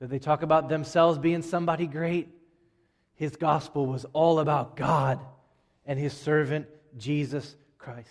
Do 0.00 0.06
they 0.06 0.18
talk 0.18 0.42
about 0.42 0.70
themselves 0.70 1.18
being 1.18 1.42
somebody 1.42 1.86
great? 1.86 2.30
His 3.16 3.36
gospel 3.36 3.84
was 3.84 4.06
all 4.14 4.38
about 4.38 4.76
God 4.76 5.20
and 5.84 5.98
his 5.98 6.14
servant, 6.14 6.68
Jesus 6.96 7.54
Christ. 7.76 8.08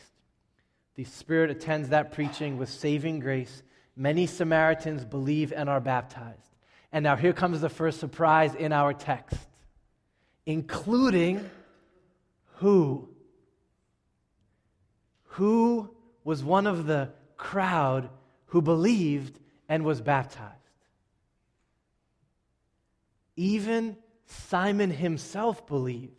The 0.94 1.06
Spirit 1.06 1.50
attends 1.50 1.90
that 1.90 2.12
preaching 2.12 2.60
with 2.60 2.70
saving 2.70 3.22
grace. 3.22 3.64
Many 4.00 4.28
Samaritans 4.28 5.04
believe 5.04 5.52
and 5.52 5.70
are 5.70 5.82
baptized. 5.82 6.40
And 6.94 7.04
now 7.04 7.18
here 7.18 7.34
comes 7.34 7.60
the 7.60 7.68
first 7.70 8.00
surprise 8.00 8.56
in 8.56 8.72
our 8.72 8.94
text, 8.94 9.38
including 10.46 11.48
who? 12.56 13.10
Who 15.24 15.94
was 16.24 16.44
one 16.44 16.66
of 16.66 16.86
the 16.86 17.10
crowd 17.36 18.10
who 18.48 18.62
believed 18.62 19.38
and 19.68 19.84
was 19.84 20.02
baptized. 20.02 20.56
Even 23.36 23.98
Simon 24.26 24.92
himself 24.92 25.68
believed. 25.68 26.14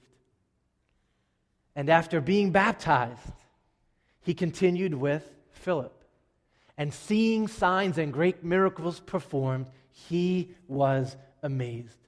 And 1.74 1.88
after 1.88 2.20
being 2.20 2.50
baptized, 2.50 3.32
he 4.20 4.34
continued 4.34 4.94
with 4.94 5.28
Philip. 5.52 5.99
And 6.80 6.94
seeing 6.94 7.46
signs 7.46 7.98
and 7.98 8.10
great 8.10 8.42
miracles 8.42 9.00
performed, 9.00 9.66
he 9.90 10.54
was 10.66 11.14
amazed. 11.42 11.98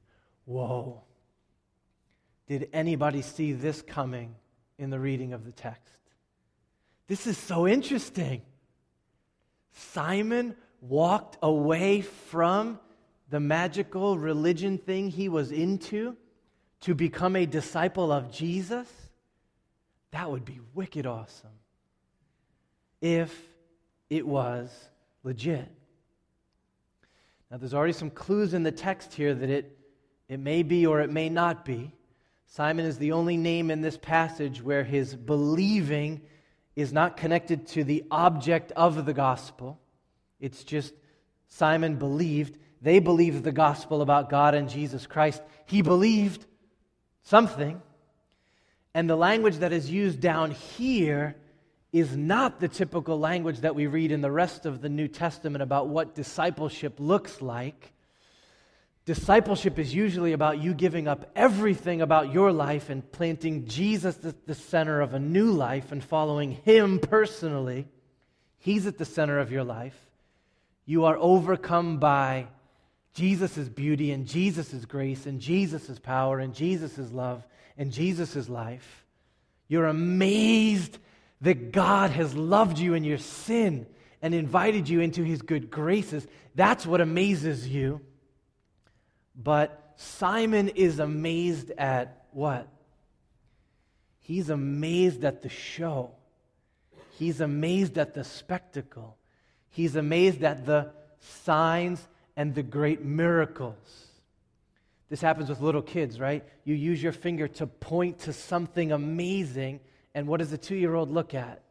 Whoa. 0.46 1.02
Did 2.46 2.70
anybody 2.72 3.20
see 3.20 3.52
this 3.52 3.82
coming 3.82 4.34
in 4.78 4.88
the 4.88 4.98
reading 4.98 5.34
of 5.34 5.44
the 5.44 5.52
text? 5.52 5.92
This 7.06 7.26
is 7.26 7.36
so 7.36 7.68
interesting. 7.68 8.40
Simon 9.72 10.56
walked 10.80 11.36
away 11.42 12.00
from 12.00 12.80
the 13.28 13.40
magical 13.40 14.16
religion 14.16 14.78
thing 14.78 15.10
he 15.10 15.28
was 15.28 15.52
into 15.52 16.16
to 16.80 16.94
become 16.94 17.36
a 17.36 17.44
disciple 17.44 18.10
of 18.10 18.32
Jesus, 18.32 18.88
that 20.12 20.30
would 20.30 20.46
be 20.46 20.60
wicked 20.72 21.04
awesome 21.04 21.50
if 23.02 23.51
it 24.12 24.26
was 24.26 24.70
legit. 25.22 25.66
Now, 27.50 27.56
there's 27.56 27.72
already 27.72 27.94
some 27.94 28.10
clues 28.10 28.52
in 28.52 28.62
the 28.62 28.70
text 28.70 29.14
here 29.14 29.34
that 29.34 29.48
it, 29.48 29.78
it 30.28 30.38
may 30.38 30.62
be 30.62 30.84
or 30.84 31.00
it 31.00 31.10
may 31.10 31.30
not 31.30 31.64
be. 31.64 31.94
Simon 32.46 32.84
is 32.84 32.98
the 32.98 33.12
only 33.12 33.38
name 33.38 33.70
in 33.70 33.80
this 33.80 33.96
passage 33.96 34.60
where 34.60 34.84
his 34.84 35.16
believing 35.16 36.20
is 36.76 36.92
not 36.92 37.16
connected 37.16 37.66
to 37.68 37.84
the 37.84 38.04
object 38.10 38.70
of 38.72 39.06
the 39.06 39.14
gospel. 39.14 39.80
It's 40.40 40.62
just 40.62 40.92
Simon 41.48 41.96
believed. 41.96 42.58
They 42.82 42.98
believed 42.98 43.44
the 43.44 43.52
gospel 43.52 44.02
about 44.02 44.28
God 44.28 44.54
and 44.54 44.68
Jesus 44.68 45.06
Christ. 45.06 45.40
He 45.64 45.80
believed. 45.80 46.44
something. 47.22 47.80
And 48.92 49.08
the 49.08 49.16
language 49.16 49.56
that 49.58 49.72
is 49.72 49.90
used 49.90 50.20
down 50.20 50.50
here 50.50 51.36
is 51.92 52.16
not 52.16 52.58
the 52.58 52.68
typical 52.68 53.18
language 53.18 53.60
that 53.60 53.74
we 53.74 53.86
read 53.86 54.12
in 54.12 54.22
the 54.22 54.30
rest 54.30 54.64
of 54.64 54.80
the 54.80 54.88
New 54.88 55.08
Testament 55.08 55.62
about 55.62 55.88
what 55.88 56.14
discipleship 56.14 56.94
looks 56.98 57.42
like. 57.42 57.92
Discipleship 59.04 59.78
is 59.78 59.94
usually 59.94 60.32
about 60.32 60.62
you 60.62 60.74
giving 60.74 61.06
up 61.06 61.30
everything 61.36 62.00
about 62.00 62.32
your 62.32 62.50
life 62.50 62.88
and 62.88 63.10
planting 63.12 63.66
Jesus 63.66 64.16
at 64.24 64.46
the 64.46 64.54
center 64.54 65.00
of 65.00 65.12
a 65.12 65.18
new 65.18 65.50
life 65.50 65.92
and 65.92 66.02
following 66.02 66.52
Him 66.52 66.98
personally. 66.98 67.88
He's 68.58 68.86
at 68.86 68.96
the 68.96 69.04
center 69.04 69.38
of 69.38 69.52
your 69.52 69.64
life. 69.64 69.98
You 70.86 71.04
are 71.04 71.18
overcome 71.18 71.98
by 71.98 72.46
Jesus' 73.12 73.68
beauty 73.68 74.12
and 74.12 74.26
Jesus' 74.26 74.84
grace 74.86 75.26
and 75.26 75.40
Jesus' 75.40 75.98
power 75.98 76.38
and 76.38 76.54
Jesus' 76.54 77.12
love 77.12 77.44
and 77.76 77.92
Jesus' 77.92 78.48
life. 78.48 79.04
You're 79.68 79.86
amazed 79.86 80.98
that 81.42 81.72
God 81.72 82.10
has 82.10 82.34
loved 82.34 82.78
you 82.78 82.94
in 82.94 83.04
your 83.04 83.18
sin 83.18 83.86
and 84.22 84.34
invited 84.34 84.88
you 84.88 85.00
into 85.00 85.22
His 85.22 85.42
good 85.42 85.70
graces. 85.70 86.26
That's 86.54 86.86
what 86.86 87.00
amazes 87.00 87.68
you. 87.68 88.00
But 89.34 89.94
Simon 89.96 90.68
is 90.68 90.98
amazed 90.98 91.70
at 91.72 92.26
what? 92.32 92.68
He's 94.20 94.50
amazed 94.50 95.24
at 95.24 95.42
the 95.42 95.48
show. 95.48 96.12
He's 97.18 97.40
amazed 97.40 97.98
at 97.98 98.14
the 98.14 98.24
spectacle. 98.24 99.16
He's 99.70 99.96
amazed 99.96 100.42
at 100.44 100.64
the 100.64 100.90
signs 101.20 102.06
and 102.36 102.54
the 102.54 102.62
great 102.62 103.04
miracles. 103.04 104.06
This 105.08 105.20
happens 105.20 105.48
with 105.48 105.60
little 105.60 105.82
kids, 105.82 106.18
right? 106.18 106.44
You 106.64 106.74
use 106.74 107.02
your 107.02 107.12
finger 107.12 107.48
to 107.48 107.66
point 107.66 108.20
to 108.20 108.32
something 108.32 108.92
amazing, 108.92 109.80
and 110.14 110.26
what 110.26 110.38
does 110.38 110.52
a 110.52 110.58
two 110.58 110.76
year 110.76 110.94
old 110.94 111.10
look 111.10 111.34
at? 111.34 111.62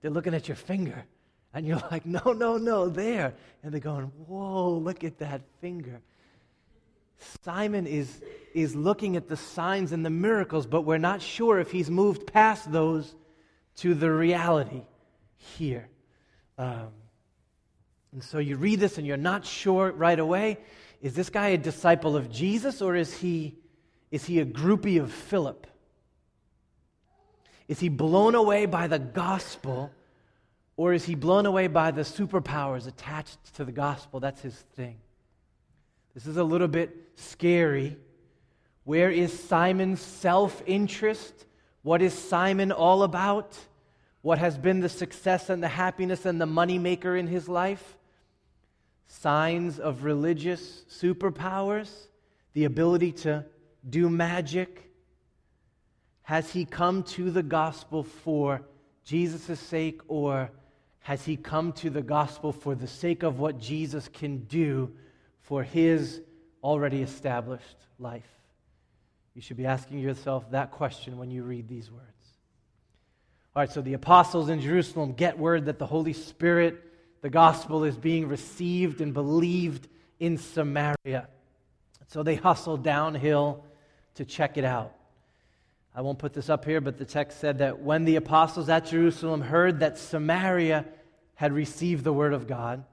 They're 0.00 0.10
looking 0.10 0.34
at 0.34 0.48
your 0.48 0.56
finger. 0.56 1.04
And 1.52 1.66
you're 1.66 1.82
like, 1.90 2.06
no, 2.06 2.32
no, 2.32 2.56
no, 2.56 2.88
there. 2.88 3.34
And 3.62 3.72
they're 3.72 3.80
going, 3.80 4.04
whoa, 4.26 4.70
look 4.70 5.02
at 5.04 5.18
that 5.18 5.42
finger. 5.60 6.00
Simon 7.42 7.86
is, 7.86 8.22
is 8.54 8.74
looking 8.74 9.16
at 9.16 9.28
the 9.28 9.36
signs 9.36 9.92
and 9.92 10.04
the 10.04 10.10
miracles, 10.10 10.66
but 10.66 10.82
we're 10.82 10.98
not 10.98 11.20
sure 11.20 11.58
if 11.58 11.70
he's 11.70 11.90
moved 11.90 12.26
past 12.32 12.70
those 12.70 13.14
to 13.76 13.94
the 13.94 14.10
reality 14.10 14.82
here. 15.36 15.88
Um, 16.56 16.88
and 18.12 18.22
so 18.22 18.38
you 18.38 18.56
read 18.56 18.80
this 18.80 18.98
and 18.98 19.06
you're 19.06 19.16
not 19.16 19.44
sure 19.44 19.92
right 19.92 20.18
away 20.18 20.58
is 21.00 21.14
this 21.14 21.30
guy 21.30 21.48
a 21.48 21.58
disciple 21.58 22.16
of 22.16 22.30
Jesus 22.30 22.82
or 22.82 22.94
is 22.94 23.14
he, 23.14 23.56
is 24.10 24.24
he 24.26 24.40
a 24.40 24.44
groupie 24.44 25.00
of 25.00 25.10
Philip? 25.10 25.66
Is 27.70 27.78
he 27.78 27.88
blown 27.88 28.34
away 28.34 28.66
by 28.66 28.88
the 28.88 28.98
gospel 28.98 29.92
or 30.76 30.92
is 30.92 31.04
he 31.04 31.14
blown 31.14 31.46
away 31.46 31.68
by 31.68 31.92
the 31.92 32.00
superpowers 32.00 32.88
attached 32.88 33.54
to 33.54 33.64
the 33.64 33.70
gospel? 33.70 34.18
That's 34.18 34.40
his 34.40 34.56
thing. 34.74 34.96
This 36.12 36.26
is 36.26 36.36
a 36.36 36.42
little 36.42 36.66
bit 36.66 36.90
scary. 37.14 37.96
Where 38.82 39.08
is 39.08 39.32
Simon's 39.38 40.00
self 40.00 40.60
interest? 40.66 41.46
What 41.82 42.02
is 42.02 42.12
Simon 42.12 42.72
all 42.72 43.04
about? 43.04 43.56
What 44.22 44.38
has 44.38 44.58
been 44.58 44.80
the 44.80 44.88
success 44.88 45.48
and 45.48 45.62
the 45.62 45.68
happiness 45.68 46.26
and 46.26 46.40
the 46.40 46.46
moneymaker 46.46 47.16
in 47.16 47.28
his 47.28 47.48
life? 47.48 47.96
Signs 49.06 49.78
of 49.78 50.02
religious 50.02 50.82
superpowers, 50.90 52.08
the 52.52 52.64
ability 52.64 53.12
to 53.12 53.44
do 53.88 54.10
magic. 54.10 54.89
Has 56.30 56.52
he 56.52 56.64
come 56.64 57.02
to 57.02 57.32
the 57.32 57.42
gospel 57.42 58.04
for 58.04 58.62
Jesus' 59.04 59.58
sake, 59.58 60.00
or 60.06 60.52
has 61.00 61.24
he 61.24 61.36
come 61.36 61.72
to 61.72 61.90
the 61.90 62.02
gospel 62.02 62.52
for 62.52 62.76
the 62.76 62.86
sake 62.86 63.24
of 63.24 63.40
what 63.40 63.58
Jesus 63.58 64.06
can 64.06 64.44
do 64.44 64.92
for 65.40 65.64
his 65.64 66.20
already 66.62 67.02
established 67.02 67.78
life? 67.98 68.30
You 69.34 69.42
should 69.42 69.56
be 69.56 69.66
asking 69.66 69.98
yourself 69.98 70.48
that 70.52 70.70
question 70.70 71.18
when 71.18 71.32
you 71.32 71.42
read 71.42 71.66
these 71.66 71.90
words. 71.90 72.04
All 73.56 73.62
right, 73.62 73.72
so 73.72 73.82
the 73.82 73.94
apostles 73.94 74.50
in 74.50 74.60
Jerusalem 74.60 75.14
get 75.14 75.36
word 75.36 75.64
that 75.64 75.80
the 75.80 75.86
Holy 75.86 76.12
Spirit, 76.12 76.80
the 77.22 77.30
gospel, 77.30 77.82
is 77.82 77.96
being 77.96 78.28
received 78.28 79.00
and 79.00 79.12
believed 79.12 79.88
in 80.20 80.38
Samaria. 80.38 81.26
So 82.06 82.22
they 82.22 82.36
hustle 82.36 82.76
downhill 82.76 83.64
to 84.14 84.24
check 84.24 84.56
it 84.56 84.64
out. 84.64 84.94
I 85.94 86.02
won't 86.02 86.18
put 86.18 86.32
this 86.32 86.48
up 86.48 86.64
here, 86.64 86.80
but 86.80 86.98
the 86.98 87.04
text 87.04 87.40
said 87.40 87.58
that 87.58 87.80
when 87.80 88.04
the 88.04 88.16
apostles 88.16 88.68
at 88.68 88.86
Jerusalem 88.86 89.40
heard 89.40 89.80
that 89.80 89.98
Samaria 89.98 90.84
had 91.34 91.52
received 91.52 92.04
the 92.04 92.12
word 92.12 92.32
of 92.32 92.46
God, 92.46 92.84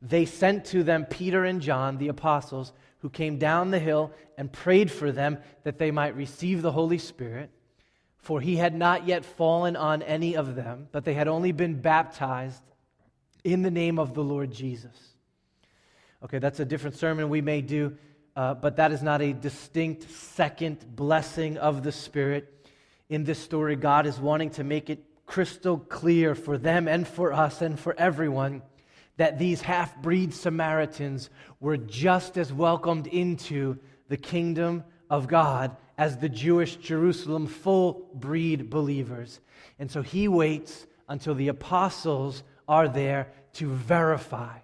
they 0.00 0.26
sent 0.26 0.66
to 0.66 0.82
them 0.82 1.06
Peter 1.06 1.44
and 1.44 1.60
John, 1.60 1.98
the 1.98 2.08
apostles, 2.08 2.72
who 2.98 3.10
came 3.10 3.38
down 3.38 3.70
the 3.70 3.78
hill 3.78 4.12
and 4.38 4.52
prayed 4.52 4.90
for 4.90 5.10
them 5.10 5.38
that 5.64 5.78
they 5.78 5.90
might 5.90 6.16
receive 6.16 6.62
the 6.62 6.72
Holy 6.72 6.98
Spirit. 6.98 7.50
For 8.18 8.40
he 8.40 8.56
had 8.56 8.74
not 8.74 9.06
yet 9.06 9.24
fallen 9.24 9.76
on 9.76 10.02
any 10.02 10.36
of 10.36 10.54
them, 10.54 10.88
but 10.92 11.04
they 11.04 11.14
had 11.14 11.28
only 11.28 11.52
been 11.52 11.80
baptized 11.80 12.62
in 13.44 13.62
the 13.62 13.70
name 13.70 13.98
of 13.98 14.14
the 14.14 14.24
Lord 14.24 14.52
Jesus. 14.52 15.14
Okay, 16.24 16.38
that's 16.38 16.58
a 16.60 16.64
different 16.64 16.96
sermon 16.96 17.28
we 17.28 17.40
may 17.40 17.60
do, 17.60 17.96
uh, 18.36 18.54
but 18.54 18.76
that 18.76 18.92
is 18.92 19.02
not 19.02 19.22
a 19.22 19.32
distinct 19.32 20.10
second 20.10 20.84
blessing 20.94 21.56
of 21.56 21.82
the 21.82 21.92
Spirit. 21.92 22.52
In 23.08 23.24
this 23.24 23.38
story, 23.38 23.74
God 23.76 24.06
is 24.06 24.20
wanting 24.20 24.50
to 24.50 24.64
make 24.64 24.90
it 24.90 25.02
crystal 25.26 25.78
clear 25.78 26.34
for 26.34 26.58
them 26.58 26.86
and 26.86 27.06
for 27.08 27.32
us 27.32 27.62
and 27.62 27.78
for 27.78 27.94
everyone 27.98 28.62
that 29.16 29.38
these 29.38 29.62
half 29.62 29.96
breed 30.02 30.34
Samaritans 30.34 31.30
were 31.60 31.76
just 31.76 32.36
as 32.36 32.52
welcomed 32.52 33.06
into 33.06 33.78
the 34.08 34.16
kingdom 34.16 34.84
of 35.08 35.26
God 35.26 35.76
as 35.98 36.18
the 36.18 36.28
Jewish 36.28 36.76
Jerusalem 36.76 37.46
full 37.46 38.08
breed 38.14 38.68
believers. 38.68 39.40
And 39.78 39.90
so 39.90 40.02
he 40.02 40.28
waits 40.28 40.86
until 41.08 41.34
the 41.34 41.48
apostles 41.48 42.42
are 42.68 42.88
there 42.88 43.32
to 43.54 43.70
verify, 43.70 44.58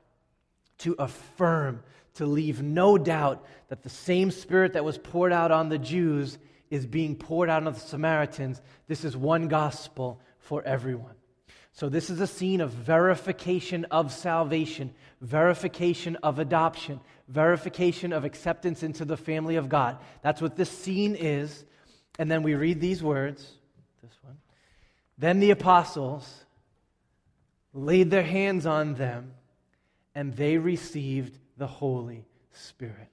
to 0.82 0.94
affirm, 0.98 1.82
to 2.14 2.26
leave 2.26 2.62
no 2.62 2.96
doubt 2.96 3.44
that 3.68 3.82
the 3.82 3.88
same 3.88 4.30
spirit 4.30 4.74
that 4.74 4.84
was 4.84 4.98
poured 4.98 5.32
out 5.32 5.50
on 5.50 5.68
the 5.68 5.78
Jews 5.78 6.38
is 6.70 6.86
being 6.86 7.16
poured 7.16 7.50
out 7.50 7.66
on 7.66 7.72
the 7.72 7.80
Samaritans. 7.80 8.60
This 8.86 9.04
is 9.04 9.16
one 9.16 9.48
gospel 9.48 10.20
for 10.38 10.62
everyone. 10.62 11.14
So, 11.74 11.88
this 11.88 12.10
is 12.10 12.20
a 12.20 12.26
scene 12.26 12.60
of 12.60 12.70
verification 12.70 13.86
of 13.86 14.12
salvation, 14.12 14.92
verification 15.22 16.16
of 16.16 16.38
adoption, 16.38 17.00
verification 17.28 18.12
of 18.12 18.26
acceptance 18.26 18.82
into 18.82 19.06
the 19.06 19.16
family 19.16 19.56
of 19.56 19.70
God. 19.70 19.96
That's 20.20 20.42
what 20.42 20.56
this 20.56 20.70
scene 20.70 21.16
is. 21.16 21.64
And 22.18 22.30
then 22.30 22.42
we 22.42 22.54
read 22.54 22.78
these 22.80 23.02
words 23.02 23.50
this 24.02 24.12
one. 24.22 24.36
Then 25.16 25.40
the 25.40 25.50
apostles 25.50 26.44
laid 27.72 28.10
their 28.10 28.22
hands 28.22 28.66
on 28.66 28.94
them, 28.94 29.32
and 30.14 30.34
they 30.34 30.58
received 30.58 31.38
the 31.56 31.66
Holy 31.66 32.26
Spirit. 32.52 33.08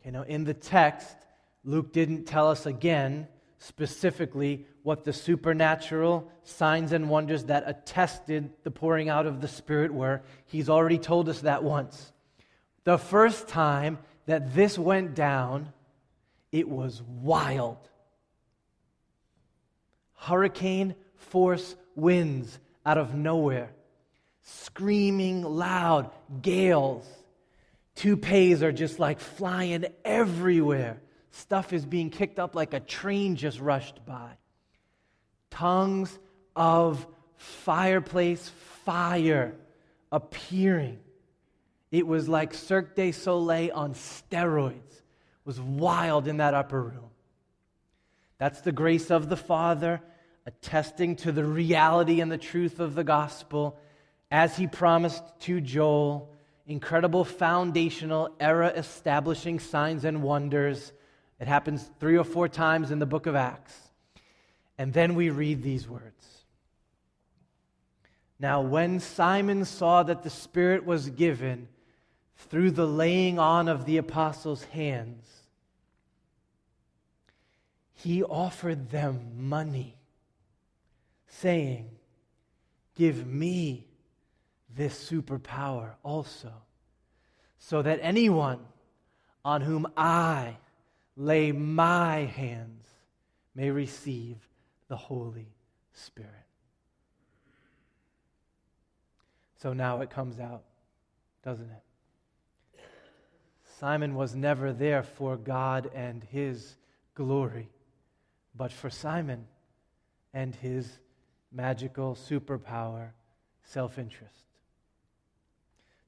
Okay, 0.00 0.10
now 0.10 0.22
in 0.22 0.44
the 0.44 0.54
text, 0.54 1.16
Luke 1.64 1.92
didn't 1.92 2.24
tell 2.24 2.50
us 2.50 2.66
again 2.66 3.28
specifically 3.58 4.64
what 4.82 5.04
the 5.04 5.12
supernatural 5.12 6.30
signs 6.44 6.92
and 6.92 7.10
wonders 7.10 7.44
that 7.44 7.64
attested 7.66 8.50
the 8.62 8.70
pouring 8.70 9.08
out 9.08 9.26
of 9.26 9.40
the 9.40 9.48
Spirit 9.48 9.92
were. 9.92 10.22
He's 10.46 10.68
already 10.68 10.98
told 10.98 11.28
us 11.28 11.40
that 11.40 11.64
once. 11.64 12.12
The 12.84 12.98
first 12.98 13.48
time 13.48 13.98
that 14.26 14.54
this 14.54 14.78
went 14.78 15.14
down, 15.14 15.72
it 16.52 16.68
was 16.68 17.02
wild. 17.02 17.76
Hurricane 20.14 20.94
force 21.16 21.76
winds 21.94 22.58
out 22.86 22.98
of 22.98 23.14
nowhere, 23.14 23.70
screaming 24.48 25.42
loud 25.42 26.10
gales. 26.40 27.06
Toupees 27.94 28.62
are 28.62 28.72
just 28.72 28.98
like 28.98 29.20
flying 29.20 29.84
everywhere. 30.04 31.00
Stuff 31.32 31.72
is 31.72 31.84
being 31.84 32.08
kicked 32.08 32.38
up 32.38 32.54
like 32.54 32.72
a 32.72 32.80
train 32.80 33.36
just 33.36 33.60
rushed 33.60 34.04
by. 34.06 34.30
Tongues 35.50 36.18
of 36.56 37.06
fireplace 37.36 38.50
fire 38.84 39.54
appearing. 40.10 40.98
It 41.90 42.06
was 42.06 42.28
like 42.28 42.54
Cirque 42.54 42.96
du 42.96 43.12
Soleil 43.12 43.72
on 43.74 43.94
steroids. 43.94 44.74
It 44.74 45.44
was 45.44 45.60
wild 45.60 46.26
in 46.26 46.38
that 46.38 46.54
upper 46.54 46.82
room. 46.82 47.10
That's 48.38 48.62
the 48.62 48.72
grace 48.72 49.10
of 49.10 49.28
the 49.28 49.36
Father 49.36 50.00
attesting 50.46 51.16
to 51.16 51.32
the 51.32 51.44
reality 51.44 52.20
and 52.22 52.32
the 52.32 52.38
truth 52.38 52.80
of 52.80 52.94
the 52.94 53.04
gospel 53.04 53.78
as 54.30 54.56
he 54.56 54.66
promised 54.66 55.22
to 55.40 55.60
Joel 55.60 56.34
incredible 56.66 57.24
foundational 57.24 58.34
era 58.38 58.68
establishing 58.68 59.58
signs 59.58 60.04
and 60.04 60.22
wonders 60.22 60.92
It 61.40 61.48
happens 61.48 61.88
three 62.00 62.18
or 62.18 62.24
four 62.24 62.48
times 62.48 62.90
in 62.90 62.98
the 62.98 63.06
book 63.06 63.26
of 63.26 63.36
Acts. 63.36 63.74
And 64.76 64.92
then 64.92 65.14
we 65.14 65.30
read 65.30 65.62
these 65.62 65.88
words. 65.88 66.44
Now, 68.40 68.60
when 68.60 69.00
Simon 69.00 69.64
saw 69.64 70.02
that 70.04 70.22
the 70.22 70.30
Spirit 70.30 70.84
was 70.84 71.10
given 71.10 71.68
through 72.36 72.72
the 72.72 72.86
laying 72.86 73.38
on 73.38 73.68
of 73.68 73.84
the 73.84 73.96
apostles' 73.96 74.64
hands, 74.64 75.26
he 77.94 78.22
offered 78.22 78.90
them 78.90 79.48
money, 79.48 79.96
saying, 81.26 81.90
Give 82.94 83.26
me 83.26 83.87
this 84.78 85.10
superpower 85.10 85.94
also, 86.04 86.52
so 87.58 87.82
that 87.82 87.98
anyone 88.00 88.60
on 89.44 89.60
whom 89.60 89.88
I 89.96 90.56
lay 91.16 91.50
my 91.50 92.18
hands 92.18 92.86
may 93.56 93.70
receive 93.70 94.36
the 94.86 94.96
Holy 94.96 95.48
Spirit. 95.92 96.30
So 99.60 99.72
now 99.72 100.00
it 100.00 100.10
comes 100.10 100.38
out, 100.38 100.62
doesn't 101.44 101.68
it? 101.68 102.80
Simon 103.80 104.14
was 104.14 104.36
never 104.36 104.72
there 104.72 105.02
for 105.02 105.36
God 105.36 105.90
and 105.92 106.22
his 106.22 106.76
glory, 107.16 107.68
but 108.54 108.70
for 108.70 108.90
Simon 108.90 109.44
and 110.32 110.54
his 110.54 111.00
magical 111.50 112.14
superpower, 112.14 113.10
self 113.64 113.98
interest. 113.98 114.47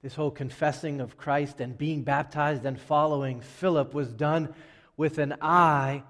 This 0.02 0.14
whole 0.14 0.30
confessing 0.30 1.00
of 1.00 1.16
Christ 1.16 1.60
and 1.60 1.76
being 1.76 2.02
baptized 2.02 2.64
and 2.64 2.80
following 2.80 3.40
Philip 3.40 3.92
was 3.92 4.08
done 4.08 4.54
with 4.96 5.18
an 5.18 5.36
eye 5.42 6.02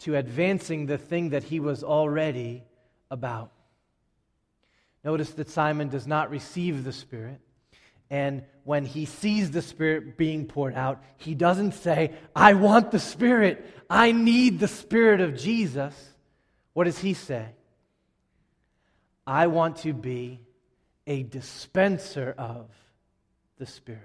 to 0.00 0.16
advancing 0.16 0.86
the 0.86 0.98
thing 0.98 1.30
that 1.30 1.44
he 1.44 1.58
was 1.58 1.82
already 1.82 2.62
about. 3.10 3.50
Notice 5.02 5.30
that 5.32 5.48
Simon 5.48 5.88
does 5.88 6.06
not 6.06 6.30
receive 6.30 6.84
the 6.84 6.92
Spirit. 6.92 7.40
And 8.10 8.42
when 8.64 8.84
he 8.84 9.04
sees 9.04 9.50
the 9.50 9.62
Spirit 9.62 10.16
being 10.16 10.46
poured 10.46 10.74
out, 10.74 11.02
he 11.16 11.34
doesn't 11.34 11.72
say, 11.72 12.12
I 12.34 12.54
want 12.54 12.90
the 12.90 12.98
Spirit. 12.98 13.64
I 13.88 14.12
need 14.12 14.60
the 14.60 14.68
Spirit 14.68 15.20
of 15.20 15.36
Jesus. 15.36 15.94
What 16.74 16.84
does 16.84 16.98
he 16.98 17.14
say? 17.14 17.46
I 19.26 19.46
want 19.46 19.78
to 19.78 19.92
be 19.92 20.40
a 21.06 21.22
dispenser 21.22 22.34
of 22.36 22.70
the 23.58 23.66
Spirit. 23.66 24.02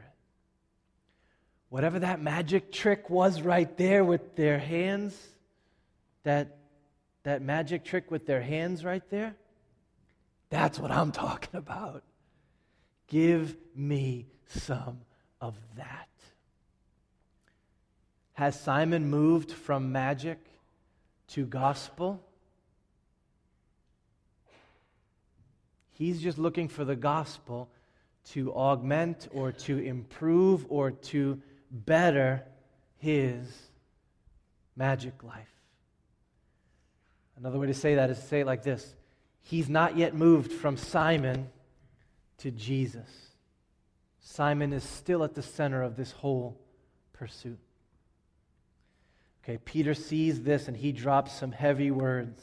Whatever 1.70 2.00
that 2.00 2.22
magic 2.22 2.72
trick 2.72 3.10
was 3.10 3.42
right 3.42 3.78
there 3.78 4.04
with 4.04 4.36
their 4.36 4.60
hands, 4.60 5.18
that, 6.24 6.58
that 7.24 7.42
magic 7.42 7.84
trick 7.84 8.12
with 8.12 8.26
their 8.26 8.42
hands 8.42 8.86
right 8.86 9.08
there, 9.10 9.36
that's 10.50 10.78
what 10.78 10.92
I'm 10.92 11.12
talking 11.26 11.58
about. 11.58 12.04
Give 13.08 13.56
me 13.76 14.28
some 14.48 15.00
of 15.42 15.56
that. 15.78 16.08
Has 18.34 18.60
Simon 18.60 19.10
moved 19.10 19.52
from 19.52 19.92
magic 19.92 20.40
to 21.30 21.46
gospel? 21.46 22.22
He's 25.92 26.22
just 26.22 26.38
looking 26.38 26.68
for 26.68 26.84
the 26.84 26.96
gospel 26.96 27.70
to 28.32 28.54
augment 28.54 29.28
or 29.32 29.52
to 29.52 29.78
improve 29.78 30.66
or 30.70 30.92
to 30.92 31.42
better 31.72 32.44
his 32.98 33.46
magic 34.76 35.24
life. 35.24 35.50
Another 37.38 37.60
way 37.60 37.68
to 37.68 37.74
say 37.74 37.96
that 37.96 38.10
is 38.10 38.20
to 38.20 38.26
say 38.26 38.42
it 38.42 38.46
like 38.46 38.64
this 38.64 38.96
He's 39.42 39.70
not 39.70 39.98
yet 39.98 40.16
moved 40.16 40.52
from 40.52 40.78
Simon 40.78 41.50
to 42.38 42.52
Jesus. 42.52 43.10
Simon 44.22 44.72
is 44.72 44.84
still 44.84 45.24
at 45.24 45.36
the 45.36 45.42
center 45.42 45.82
of 45.82 45.98
this 45.98 46.12
whole 46.12 46.58
pursuit. 47.12 47.60
Okay, 49.44 49.58
Peter 49.58 49.94
sees 49.94 50.42
this 50.42 50.70
and 50.70 50.78
he 50.78 50.94
drops 50.94 51.34
some 51.34 51.52
heavy 51.52 51.92
words. 51.92 52.42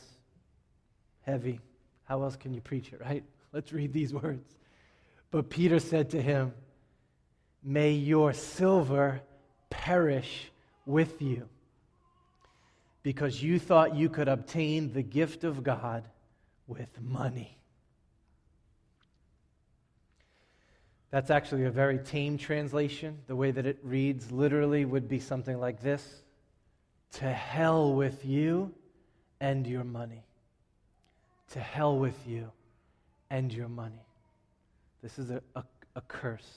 Heavy. 1.23 1.61
How 2.05 2.23
else 2.23 2.37
can 2.37 2.53
you 2.53 2.61
preach 2.61 2.93
it, 2.93 3.01
right? 3.01 3.25
Let's 3.53 3.73
read 3.73 3.93
these 3.93 4.13
words. 4.13 4.57
But 5.31 5.49
Peter 5.49 5.79
said 5.79 6.11
to 6.11 6.23
him, 6.23 6.53
May 7.63 7.93
your 7.93 8.33
silver 8.33 9.21
perish 9.69 10.51
with 10.87 11.23
you, 11.23 11.49
because 13.03 13.43
you 13.43 13.59
thought 13.59 13.95
you 13.95 14.09
could 14.09 14.29
obtain 14.29 14.93
the 14.93 15.03
gift 15.03 15.45
of 15.45 15.63
God 15.63 16.05
with 16.67 16.89
money. 17.01 17.59
That's 21.11 21.31
actually 21.31 21.65
a 21.65 21.71
very 21.71 21.99
tame 21.99 22.39
translation. 22.39 23.19
The 23.27 23.37
way 23.37 23.51
that 23.51 23.67
it 23.67 23.79
reads 23.83 24.31
literally 24.31 24.85
would 24.85 25.09
be 25.09 25.19
something 25.19 25.59
like 25.59 25.83
this 25.83 26.23
To 27.15 27.33
hell 27.33 27.95
with 27.95 28.25
you 28.25 28.73
and 29.41 29.67
your 29.67 29.85
money. 29.85 30.25
To 31.51 31.61
hell 31.61 31.99
with 31.99 32.27
you 32.27 32.53
and 33.29 33.53
your 33.53 33.69
money. 33.69 34.07
This 35.03 35.19
is 35.19 35.31
a, 35.31 35.43
a, 35.55 35.65
a 35.97 36.01
curse. 36.03 36.49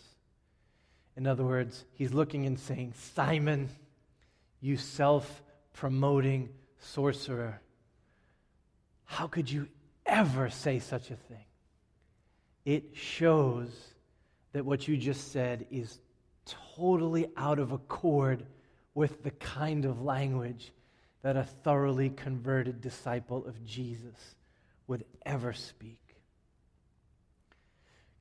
In 1.15 1.27
other 1.27 1.43
words, 1.43 1.85
he's 1.93 2.13
looking 2.13 2.45
and 2.45 2.59
saying, 2.59 2.93
Simon, 3.15 3.69
you 4.61 4.77
self 4.77 5.41
promoting 5.73 6.49
sorcerer, 6.79 7.61
how 9.05 9.27
could 9.27 9.49
you 9.49 9.67
ever 10.05 10.49
say 10.49 10.79
such 10.79 11.11
a 11.11 11.15
thing? 11.15 11.45
It 12.65 12.95
shows 12.95 13.69
that 14.53 14.65
what 14.65 14.87
you 14.87 14.97
just 14.97 15.31
said 15.31 15.65
is 15.69 15.99
totally 16.75 17.27
out 17.37 17.59
of 17.59 17.71
accord 17.71 18.45
with 18.93 19.23
the 19.23 19.31
kind 19.31 19.85
of 19.85 20.01
language 20.01 20.71
that 21.21 21.37
a 21.37 21.43
thoroughly 21.43 22.09
converted 22.09 22.81
disciple 22.81 23.45
of 23.45 23.63
Jesus 23.65 24.35
would 24.87 25.05
ever 25.25 25.53
speak. 25.53 26.02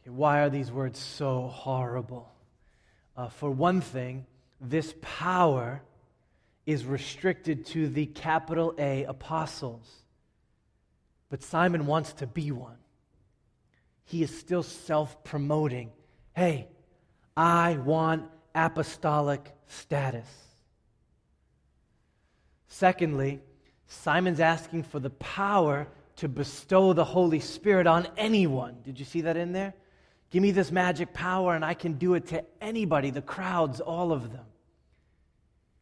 Okay, 0.03 0.11
why 0.11 0.41
are 0.41 0.51
these 0.51 0.71
words 0.71 0.99
so 0.99 1.49
horrible? 1.49 2.29
Uh, 3.17 3.29
for 3.29 3.51
one 3.51 3.81
thing, 3.81 4.27
this 4.61 4.95
power 5.01 5.81
is 6.67 6.85
restricted 6.85 7.67
to 7.67 7.89
the 7.89 8.07
capital 8.07 8.75
A 8.79 9.05
apostles. 9.05 9.89
But 11.29 11.43
Simon 11.43 11.87
wants 11.87 12.13
to 12.15 12.27
be 12.27 12.51
one. 12.51 12.77
He 14.05 14.23
is 14.23 14.37
still 14.37 14.63
self 14.63 15.23
promoting. 15.25 15.91
Hey, 16.35 16.67
I 17.37 17.75
want 17.77 18.25
apostolic 18.55 19.53
status. 19.67 20.29
Secondly, 22.69 23.41
Simon's 23.87 24.41
asking 24.41 24.83
for 24.85 24.99
the 24.99 25.11
power 25.11 25.87
to 26.17 26.29
bestow 26.29 26.93
the 26.93 27.05
Holy 27.05 27.41
Spirit 27.41 27.87
on 27.87 28.09
anyone. 28.17 28.77
Did 28.85 28.99
you 28.99 29.05
see 29.05 29.23
that 29.23 29.37
in 29.37 29.53
there? 29.53 29.75
Give 30.33 30.43
me 30.43 30.51
this 30.51 30.73
magic 30.73 31.13
power 31.13 31.55
and 31.55 31.63
I 31.63 31.75
can 31.75 31.93
do 31.93 32.15
it 32.15 32.29
to 32.29 32.43
anybody, 32.59 33.11
the 33.11 33.21
crowds, 33.21 33.83
all 33.83 34.13
of 34.13 34.33
them. 34.33 34.47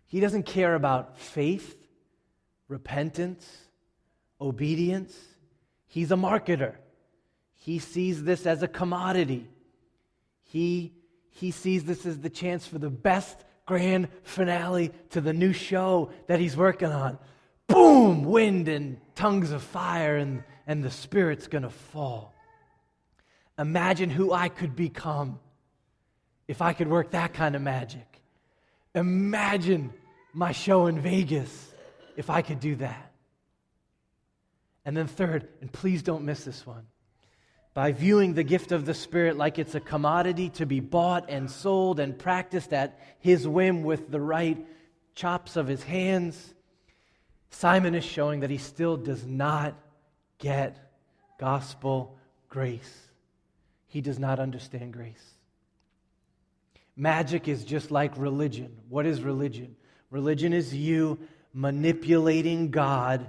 He 0.07 0.19
doesn't 0.19 0.43
care 0.43 0.75
about 0.75 1.17
faith, 1.17 1.77
repentance, 2.67 3.49
obedience. 4.41 5.17
He's 5.87 6.11
a 6.11 6.17
marketer. 6.17 6.75
He 7.55 7.79
sees 7.79 8.25
this 8.25 8.45
as 8.45 8.65
a 8.65 8.69
commodity. 8.69 9.47
He, 10.43 10.95
he 11.29 11.53
sees 11.53 11.85
this 11.85 12.05
as 12.05 12.19
the 12.19 12.29
chance 12.29 12.67
for 12.67 12.81
the 12.81 12.91
best 12.91 13.45
grand 13.67 14.09
finale 14.25 14.91
to 15.11 15.21
the 15.21 15.33
new 15.33 15.53
show 15.53 16.11
that 16.27 16.41
he's 16.41 16.57
working 16.57 16.89
on. 16.89 17.19
Boom! 17.69 18.25
Wind 18.25 18.67
and 18.67 19.01
tongues 19.15 19.53
of 19.53 19.63
fire, 19.63 20.17
and, 20.17 20.43
and 20.67 20.83
the 20.83 20.91
Spirit's 20.91 21.47
going 21.47 21.63
to 21.63 21.71
fall. 21.71 22.35
Imagine 23.61 24.09
who 24.09 24.33
I 24.33 24.49
could 24.49 24.75
become 24.75 25.38
if 26.49 26.62
I 26.62 26.73
could 26.73 26.88
work 26.88 27.11
that 27.11 27.35
kind 27.35 27.55
of 27.55 27.61
magic. 27.61 28.23
Imagine 28.94 29.92
my 30.33 30.53
show 30.53 30.87
in 30.87 30.99
Vegas 30.99 31.70
if 32.16 32.31
I 32.31 32.40
could 32.40 32.59
do 32.59 32.75
that. 32.77 33.12
And 34.87 34.96
then, 34.96 35.07
third, 35.07 35.46
and 35.61 35.70
please 35.70 36.03
don't 36.03 36.25
miss 36.25 36.42
this 36.44 36.66
one 36.66 36.87
by 37.75 37.92
viewing 37.92 38.33
the 38.33 38.42
gift 38.42 38.73
of 38.73 38.87
the 38.87 38.94
Spirit 38.94 39.37
like 39.37 39.59
it's 39.59 39.75
a 39.75 39.81
commodity 39.81 40.49
to 40.49 40.64
be 40.64 40.81
bought 40.81 41.29
and 41.29 41.51
sold 41.51 42.01
and 42.01 42.18
practiced 42.18 42.73
at 42.73 42.99
His 43.18 43.46
whim 43.46 43.83
with 43.83 44.11
the 44.11 44.20
right 44.20 44.66
chops 45.14 45.57
of 45.57 45.68
His 45.68 45.83
hands, 45.83 46.55
Simon 47.51 47.94
is 47.94 48.05
showing 48.05 48.40
that 48.40 48.51
he 48.51 48.59
still 48.59 48.96
does 48.96 49.27
not 49.27 49.75
get 50.38 50.79
gospel 51.38 52.16
grace 52.49 53.10
he 53.90 54.00
does 54.00 54.18
not 54.18 54.38
understand 54.38 54.92
grace. 54.92 55.35
Magic 56.96 57.48
is 57.48 57.64
just 57.64 57.90
like 57.90 58.16
religion. 58.16 58.70
What 58.88 59.05
is 59.05 59.20
religion? 59.20 59.74
Religion 60.11 60.53
is 60.53 60.74
you 60.74 61.18
manipulating 61.53 62.70
God 62.70 63.26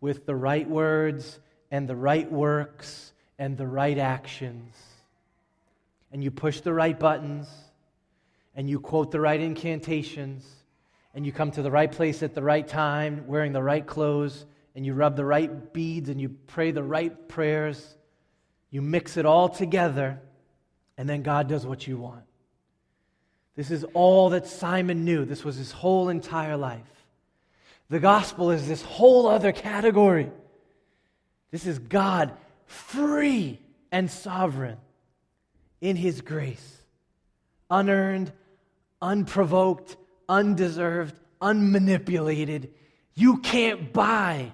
with 0.00 0.24
the 0.24 0.36
right 0.36 0.68
words 0.68 1.40
and 1.70 1.88
the 1.88 1.96
right 1.96 2.30
works 2.30 3.12
and 3.38 3.56
the 3.56 3.66
right 3.66 3.98
actions. 3.98 4.72
And 6.12 6.22
you 6.22 6.30
push 6.30 6.60
the 6.60 6.72
right 6.72 6.98
buttons 6.98 7.48
and 8.54 8.70
you 8.70 8.78
quote 8.78 9.10
the 9.10 9.20
right 9.20 9.40
incantations 9.40 10.48
and 11.12 11.26
you 11.26 11.32
come 11.32 11.50
to 11.50 11.62
the 11.62 11.72
right 11.72 11.90
place 11.90 12.22
at 12.22 12.34
the 12.34 12.42
right 12.42 12.66
time 12.66 13.24
wearing 13.26 13.52
the 13.52 13.62
right 13.62 13.84
clothes 13.84 14.46
and 14.76 14.86
you 14.86 14.94
rub 14.94 15.16
the 15.16 15.24
right 15.24 15.72
beads 15.72 16.08
and 16.08 16.20
you 16.20 16.28
pray 16.46 16.70
the 16.70 16.84
right 16.84 17.28
prayers. 17.28 17.96
You 18.74 18.82
mix 18.82 19.16
it 19.16 19.24
all 19.24 19.48
together 19.48 20.20
and 20.98 21.08
then 21.08 21.22
God 21.22 21.48
does 21.48 21.64
what 21.64 21.86
you 21.86 21.96
want. 21.96 22.24
This 23.54 23.70
is 23.70 23.84
all 23.94 24.30
that 24.30 24.48
Simon 24.48 25.04
knew. 25.04 25.24
This 25.24 25.44
was 25.44 25.54
his 25.54 25.70
whole 25.70 26.08
entire 26.08 26.56
life. 26.56 27.06
The 27.88 28.00
gospel 28.00 28.50
is 28.50 28.66
this 28.66 28.82
whole 28.82 29.28
other 29.28 29.52
category. 29.52 30.28
This 31.52 31.66
is 31.66 31.78
God 31.78 32.32
free 32.66 33.60
and 33.92 34.10
sovereign 34.10 34.78
in 35.80 35.94
his 35.94 36.20
grace, 36.20 36.78
unearned, 37.70 38.32
unprovoked, 39.00 39.96
undeserved, 40.28 41.14
unmanipulated. 41.40 42.70
You 43.14 43.38
can't 43.38 43.92
buy 43.92 44.50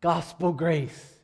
gospel 0.00 0.54
grace. 0.54 1.17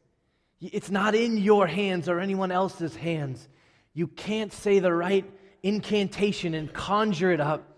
It's 0.72 0.90
not 0.90 1.14
in 1.14 1.36
your 1.36 1.66
hands 1.66 2.08
or 2.08 2.20
anyone 2.20 2.50
else's 2.50 2.96
hands. 2.96 3.48
You 3.92 4.06
can't 4.06 4.52
say 4.52 4.78
the 4.78 4.92
right 4.92 5.30
incantation 5.62 6.54
and 6.54 6.72
conjure 6.72 7.32
it 7.32 7.40
up. 7.40 7.68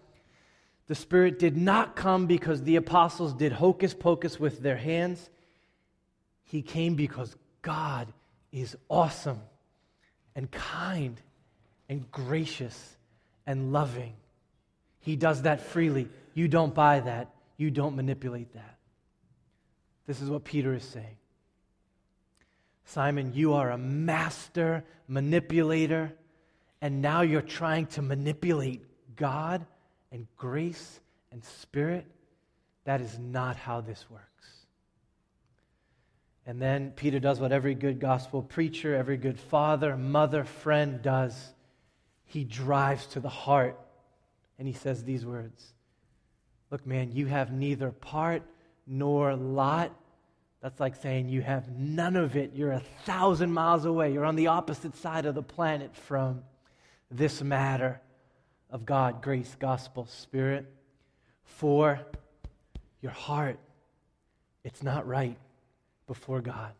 The 0.86 0.94
Spirit 0.94 1.38
did 1.38 1.56
not 1.56 1.96
come 1.96 2.26
because 2.26 2.62
the 2.62 2.76
apostles 2.76 3.34
did 3.34 3.52
hocus 3.52 3.92
pocus 3.92 4.38
with 4.38 4.60
their 4.60 4.76
hands. 4.76 5.28
He 6.44 6.62
came 6.62 6.94
because 6.94 7.34
God 7.62 8.12
is 8.52 8.76
awesome 8.88 9.40
and 10.36 10.48
kind 10.50 11.20
and 11.88 12.08
gracious 12.12 12.96
and 13.46 13.72
loving. 13.72 14.14
He 15.00 15.16
does 15.16 15.42
that 15.42 15.60
freely. 15.60 16.08
You 16.34 16.46
don't 16.46 16.74
buy 16.74 17.00
that, 17.00 17.30
you 17.56 17.70
don't 17.70 17.96
manipulate 17.96 18.52
that. 18.54 18.78
This 20.06 20.20
is 20.20 20.30
what 20.30 20.44
Peter 20.44 20.72
is 20.74 20.84
saying. 20.84 21.16
Simon, 22.86 23.32
you 23.34 23.54
are 23.54 23.72
a 23.72 23.78
master 23.78 24.84
manipulator, 25.08 26.12
and 26.80 27.02
now 27.02 27.22
you're 27.22 27.42
trying 27.42 27.86
to 27.86 28.00
manipulate 28.00 28.84
God 29.16 29.66
and 30.12 30.26
grace 30.36 31.00
and 31.32 31.44
spirit. 31.44 32.06
That 32.84 33.00
is 33.00 33.18
not 33.18 33.56
how 33.56 33.80
this 33.80 34.06
works. 34.08 34.24
And 36.46 36.62
then 36.62 36.92
Peter 36.92 37.18
does 37.18 37.40
what 37.40 37.50
every 37.50 37.74
good 37.74 37.98
gospel 37.98 38.40
preacher, 38.40 38.94
every 38.94 39.16
good 39.16 39.40
father, 39.40 39.96
mother, 39.96 40.44
friend 40.44 41.02
does. 41.02 41.34
He 42.24 42.44
drives 42.44 43.06
to 43.08 43.20
the 43.20 43.28
heart 43.28 43.76
and 44.58 44.68
he 44.68 44.74
says 44.74 45.02
these 45.02 45.26
words 45.26 45.72
Look, 46.70 46.86
man, 46.86 47.10
you 47.12 47.26
have 47.26 47.52
neither 47.52 47.90
part 47.90 48.42
nor 48.86 49.34
lot 49.34 49.92
that's 50.66 50.80
like 50.80 50.96
saying 50.96 51.28
you 51.28 51.42
have 51.42 51.68
none 51.78 52.16
of 52.16 52.34
it. 52.34 52.50
You're 52.56 52.72
a 52.72 52.82
thousand 53.04 53.52
miles 53.52 53.84
away. 53.84 54.12
You're 54.12 54.24
on 54.24 54.34
the 54.34 54.48
opposite 54.48 54.96
side 54.96 55.24
of 55.24 55.36
the 55.36 55.42
planet 55.42 55.94
from 55.94 56.42
this 57.08 57.40
matter 57.40 58.00
of 58.68 58.84
God, 58.84 59.22
grace, 59.22 59.54
gospel, 59.60 60.06
spirit. 60.06 60.66
For 61.44 62.00
your 63.00 63.12
heart, 63.12 63.60
it's 64.64 64.82
not 64.82 65.06
right 65.06 65.36
before 66.08 66.40
God. 66.40 66.72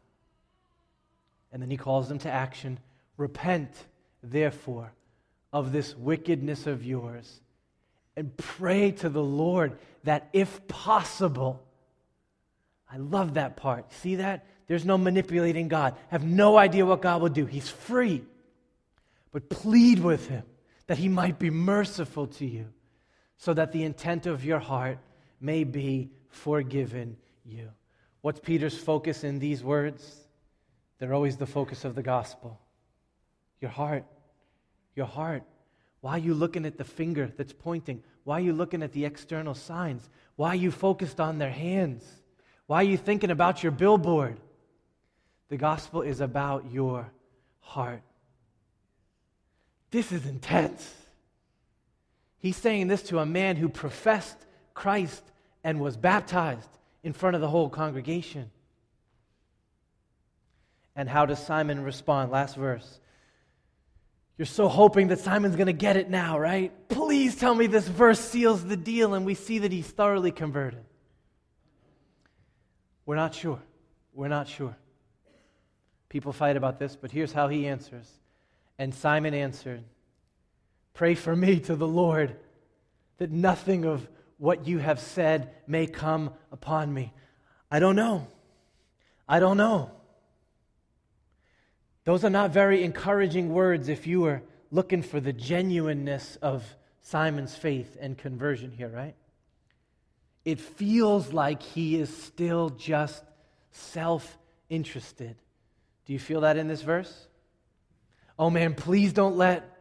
And 1.52 1.62
then 1.62 1.70
he 1.70 1.76
calls 1.76 2.08
them 2.08 2.18
to 2.18 2.28
action. 2.28 2.80
Repent, 3.16 3.70
therefore, 4.20 4.90
of 5.52 5.70
this 5.70 5.96
wickedness 5.96 6.66
of 6.66 6.84
yours, 6.84 7.40
and 8.16 8.36
pray 8.36 8.90
to 8.90 9.08
the 9.08 9.22
Lord 9.22 9.78
that, 10.02 10.28
if 10.32 10.66
possible, 10.66 11.62
I 12.90 12.98
love 12.98 13.34
that 13.34 13.56
part. 13.56 13.92
See 13.92 14.16
that? 14.16 14.46
There's 14.66 14.84
no 14.84 14.98
manipulating 14.98 15.68
God. 15.68 15.96
Have 16.08 16.24
no 16.24 16.56
idea 16.56 16.84
what 16.84 17.02
God 17.02 17.22
will 17.22 17.28
do. 17.28 17.46
He's 17.46 17.68
free. 17.68 18.24
But 19.32 19.48
plead 19.48 20.02
with 20.02 20.28
Him 20.28 20.44
that 20.86 20.98
He 20.98 21.08
might 21.08 21.38
be 21.38 21.50
merciful 21.50 22.28
to 22.28 22.46
you, 22.46 22.66
so 23.36 23.52
that 23.54 23.72
the 23.72 23.84
intent 23.84 24.26
of 24.26 24.44
your 24.44 24.58
heart 24.58 24.98
may 25.40 25.64
be 25.64 26.10
forgiven 26.28 27.16
you. 27.44 27.70
What's 28.22 28.40
Peter's 28.40 28.76
focus 28.76 29.24
in 29.24 29.38
these 29.38 29.62
words? 29.62 30.26
They're 30.98 31.14
always 31.14 31.36
the 31.36 31.46
focus 31.46 31.84
of 31.84 31.94
the 31.94 32.02
gospel. 32.02 32.60
Your 33.60 33.70
heart. 33.70 34.04
Your 34.94 35.06
heart. 35.06 35.42
Why 36.00 36.12
are 36.12 36.18
you 36.18 36.34
looking 36.34 36.66
at 36.66 36.78
the 36.78 36.84
finger 36.84 37.30
that's 37.36 37.52
pointing? 37.52 38.02
Why 38.24 38.38
are 38.38 38.44
you 38.44 38.52
looking 38.52 38.82
at 38.82 38.92
the 38.92 39.04
external 39.04 39.54
signs? 39.54 40.08
Why 40.36 40.50
are 40.50 40.56
you 40.56 40.70
focused 40.70 41.20
on 41.20 41.38
their 41.38 41.50
hands? 41.50 42.04
Why 42.66 42.80
are 42.80 42.84
you 42.84 42.96
thinking 42.96 43.30
about 43.30 43.62
your 43.62 43.72
billboard? 43.72 44.38
The 45.48 45.56
gospel 45.56 46.02
is 46.02 46.20
about 46.20 46.72
your 46.72 47.10
heart. 47.60 48.02
This 49.90 50.10
is 50.10 50.26
intense. 50.26 50.92
He's 52.38 52.56
saying 52.56 52.88
this 52.88 53.02
to 53.04 53.20
a 53.20 53.26
man 53.26 53.56
who 53.56 53.68
professed 53.68 54.36
Christ 54.74 55.22
and 55.62 55.80
was 55.80 55.96
baptized 55.96 56.68
in 57.02 57.12
front 57.12 57.36
of 57.36 57.40
the 57.40 57.48
whole 57.48 57.68
congregation. 57.68 58.50
And 60.96 61.08
how 61.08 61.26
does 61.26 61.38
Simon 61.38 61.84
respond? 61.84 62.30
Last 62.30 62.56
verse. 62.56 63.00
You're 64.38 64.46
so 64.46 64.68
hoping 64.68 65.08
that 65.08 65.20
Simon's 65.20 65.56
going 65.56 65.66
to 65.66 65.72
get 65.72 65.96
it 65.96 66.10
now, 66.10 66.38
right? 66.38 66.72
Please 66.88 67.36
tell 67.36 67.54
me 67.54 67.66
this 67.68 67.86
verse 67.86 68.20
seals 68.20 68.64
the 68.64 68.76
deal, 68.76 69.14
and 69.14 69.24
we 69.24 69.34
see 69.34 69.60
that 69.60 69.72
he's 69.72 69.86
thoroughly 69.86 70.30
converted. 70.30 70.84
We're 73.06 73.16
not 73.16 73.34
sure. 73.34 73.60
We're 74.12 74.28
not 74.28 74.48
sure. 74.48 74.76
People 76.08 76.32
fight 76.32 76.56
about 76.56 76.78
this, 76.78 76.96
but 76.96 77.10
here's 77.10 77.32
how 77.32 77.48
he 77.48 77.66
answers. 77.66 78.10
And 78.78 78.94
Simon 78.94 79.32
answered, 79.32 79.82
Pray 80.92 81.14
for 81.14 81.34
me 81.34 81.60
to 81.60 81.76
the 81.76 81.86
Lord 81.86 82.36
that 83.18 83.30
nothing 83.30 83.84
of 83.84 84.06
what 84.38 84.66
you 84.66 84.78
have 84.78 85.00
said 85.00 85.50
may 85.66 85.86
come 85.86 86.32
upon 86.52 86.92
me. 86.92 87.12
I 87.70 87.78
don't 87.78 87.96
know. 87.96 88.26
I 89.28 89.40
don't 89.40 89.56
know. 89.56 89.90
Those 92.04 92.24
are 92.24 92.30
not 92.30 92.50
very 92.50 92.84
encouraging 92.84 93.52
words 93.52 93.88
if 93.88 94.06
you 94.06 94.20
were 94.20 94.42
looking 94.70 95.02
for 95.02 95.20
the 95.20 95.32
genuineness 95.32 96.36
of 96.42 96.64
Simon's 97.00 97.54
faith 97.54 97.96
and 98.00 98.16
conversion 98.16 98.70
here, 98.70 98.88
right? 98.88 99.14
It 100.46 100.60
feels 100.60 101.32
like 101.32 101.60
he 101.60 101.96
is 101.96 102.16
still 102.16 102.70
just 102.70 103.22
self 103.72 104.38
interested. 104.70 105.34
Do 106.06 106.12
you 106.12 106.20
feel 106.20 106.42
that 106.42 106.56
in 106.56 106.68
this 106.68 106.82
verse? 106.82 107.26
Oh 108.38 108.48
man, 108.48 108.74
please 108.74 109.12
don't 109.12 109.36
let 109.36 109.76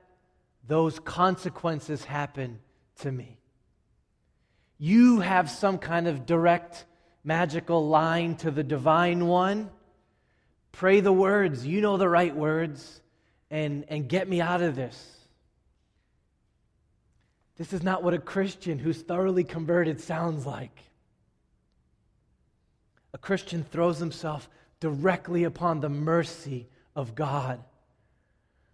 those 0.67 0.97
consequences 0.97 2.03
happen 2.03 2.59
to 3.01 3.11
me. 3.11 3.37
You 4.79 5.19
have 5.19 5.51
some 5.51 5.77
kind 5.77 6.07
of 6.07 6.25
direct 6.25 6.85
magical 7.23 7.87
line 7.87 8.35
to 8.37 8.49
the 8.49 8.63
divine 8.63 9.27
one. 9.27 9.69
Pray 10.71 10.99
the 10.99 11.13
words, 11.13 11.65
you 11.65 11.79
know 11.79 11.97
the 11.97 12.09
right 12.09 12.35
words, 12.35 13.01
and, 13.51 13.85
and 13.87 14.09
get 14.09 14.27
me 14.27 14.41
out 14.41 14.63
of 14.63 14.75
this. 14.75 15.14
This 17.57 17.71
is 17.71 17.83
not 17.83 18.03
what 18.03 18.13
a 18.13 18.19
Christian 18.19 18.79
who's 18.79 19.01
thoroughly 19.01 19.43
converted 19.43 20.01
sounds 20.01 20.45
like. 20.45 20.77
A 23.13 23.17
Christian 23.17 23.63
throws 23.63 23.97
himself 23.97 24.49
directly 24.81 25.45
upon 25.45 25.79
the 25.79 25.89
mercy 25.89 26.67
of 26.95 27.15
God. 27.15 27.63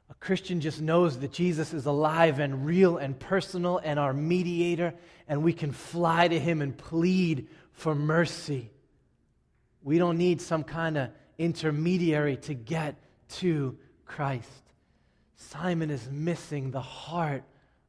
A 0.10 0.14
Christian 0.16 0.62
just 0.62 0.82
knows 0.82 1.20
that 1.20 1.32
Jesus 1.32 1.74
is 1.74 1.86
alive 1.86 2.40
and 2.40 2.66
real 2.66 2.98
and 2.98 3.18
personal 3.18 3.78
and 3.84 4.00
our 4.00 4.14
mediator, 4.14 4.94
and 5.28 5.44
we 5.44 5.54
can 5.54 5.72
fly 5.72 6.28
to 6.28 6.40
him 6.40 6.62
and 6.62 6.76
plead 6.76 7.48
for 7.74 7.94
mercy. 7.94 8.72
We 9.84 10.00
don't 10.00 10.18
need 10.18 10.42
some 10.42 10.64
kind 10.64 10.98
of 10.98 11.10
intermediary 11.38 12.38
to 12.38 12.54
get 12.56 12.96
to 13.30 13.78
Christ. 14.06 14.50
Simon 15.36 15.92
is 15.92 16.10
missing 16.10 16.72
the 16.72 16.82
heart 16.82 17.44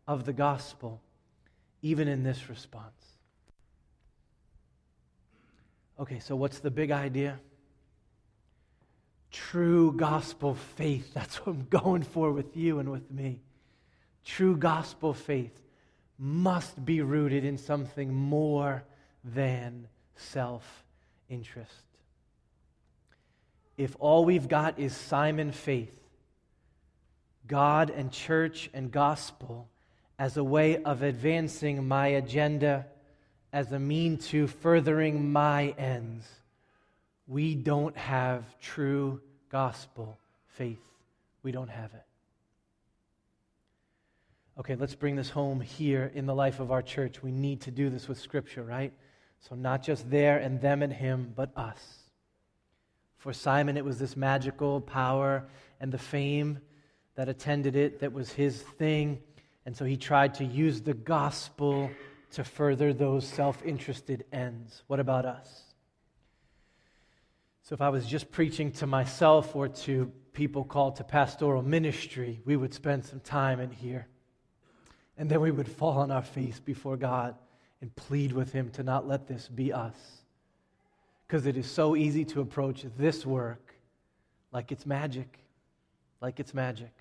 of 0.07 0.25
the 0.25 0.33
gospel, 0.33 1.01
even 1.83 2.09
in 2.09 2.23
this 2.23 2.49
response. 2.49 2.93
Okay, 6.01 6.19
so 6.19 6.35
what's 6.35 6.59
the 6.59 6.71
big 6.71 6.91
idea? 6.91 7.39
True 9.31 9.93
gospel 9.93 10.55
faith. 10.55 11.13
That's 11.15 11.37
what 11.37 11.55
I'm 11.55 11.67
going 11.69 12.03
for 12.03 12.33
with 12.33 12.57
you 12.57 12.79
and 12.79 12.91
with 12.91 13.11
me. 13.11 13.41
True 14.25 14.57
gospel 14.57 15.15
faith 15.15 15.63
must 16.19 16.85
be 16.85 17.01
rooted 17.01 17.45
in 17.45 17.59
something 17.59 18.13
more 18.13 18.85
than 19.25 19.89
self 20.17 20.85
interest. 21.29 21.85
If 23.77 23.97
all 23.99 24.25
we've 24.25 24.49
got 24.49 24.79
is 24.79 24.95
Simon 24.95 25.51
faith, 25.51 25.99
God 27.47 27.91
and 27.91 28.13
church 28.13 28.71
and 28.73 28.91
gospel 28.91 29.69
as 30.19 30.37
a 30.37 30.45
way 30.45 30.83
of 30.83 31.03
advancing 31.03 31.87
my 31.87 32.09
agenda, 32.09 32.87
as 33.53 33.73
a 33.73 33.79
mean 33.79 34.19
to 34.19 34.47
furthering 34.47 35.33
my 35.33 35.75
ends, 35.79 36.27
we 37.27 37.55
don't 37.55 37.97
have 37.97 38.45
true 38.61 39.21
gospel 39.51 40.19
faith. 40.47 40.81
We 41.43 41.53
don't 41.53 41.71
have 41.71 41.93
it. 41.95 42.05
Okay, 44.59 44.75
let's 44.75 44.95
bring 44.95 45.17
this 45.17 45.31
home 45.31 45.61
here 45.61 46.11
in 46.15 46.27
the 46.27 46.35
life 46.35 46.61
of 46.61 46.71
our 46.71 46.83
church. 46.83 47.23
We 47.23 47.33
need 47.33 47.63
to 47.63 47.71
do 47.71 47.89
this 47.89 48.07
with 48.07 48.21
Scripture, 48.21 48.63
right? 48.63 48.93
So, 49.49 49.55
not 49.55 49.83
just 49.83 50.09
there 50.11 50.39
and 50.39 50.61
them 50.61 50.83
and 50.83 50.93
him, 50.93 51.33
but 51.35 51.51
us. 51.57 51.81
For 53.17 53.33
Simon, 53.33 53.77
it 53.77 53.85
was 53.85 53.99
this 53.99 54.17
magical 54.17 54.81
power 54.81 55.47
and 55.81 55.91
the 55.91 55.99
fame 55.99 56.61
that 57.15 57.29
attended 57.29 57.77
it 57.77 58.01
that 58.01 58.13
was 58.13 58.33
his 58.33 58.61
thing. 58.61 59.21
And 59.65 59.77
so 59.77 59.85
he 59.85 59.97
tried 59.97 60.35
to 60.35 60.45
use 60.45 60.83
the 60.83 60.95
gospel 60.95 61.91
to 62.33 62.45
further 62.45 62.93
those 62.93 63.27
self 63.27 63.65
interested 63.65 64.25
ends. 64.33 64.83
What 64.87 65.01
about 65.01 65.25
us? 65.25 65.63
So, 67.63 67.75
if 67.75 67.81
I 67.81 67.91
was 67.91 68.07
just 68.07 68.33
preaching 68.33 68.73
to 68.73 68.87
myself 68.87 69.55
or 69.55 69.69
to 69.69 70.11
people 70.33 70.65
called 70.65 70.97
to 70.97 71.05
pastoral 71.05 71.63
ministry, 71.63 72.41
we 72.45 72.57
would 72.57 72.75
spend 72.75 73.05
some 73.05 73.21
time 73.21 73.61
in 73.61 73.71
here. 73.71 74.09
And 75.17 75.31
then 75.31 75.41
we 75.41 75.51
would 75.51 75.69
fall 75.69 75.99
on 75.99 76.11
our 76.11 76.23
face 76.23 76.59
before 76.59 76.97
God 76.97 77.37
and 77.81 77.95
plead 77.95 78.33
with 78.33 78.53
Him 78.53 78.71
to 78.71 78.83
not 78.83 79.07
let 79.07 79.29
this 79.29 79.47
be 79.47 79.73
us. 79.73 79.95
Because 81.27 81.47
it 81.47 81.57
is 81.57 81.71
so 81.71 81.95
easy 81.95 82.25
to 82.27 82.41
approach 82.41 82.85
this 82.99 83.25
work 83.25 83.75
like 84.53 84.73
it's 84.73 84.87
magic. 84.87 85.39
Like 86.21 86.41
it's 86.41 86.55
magic. 86.55 86.93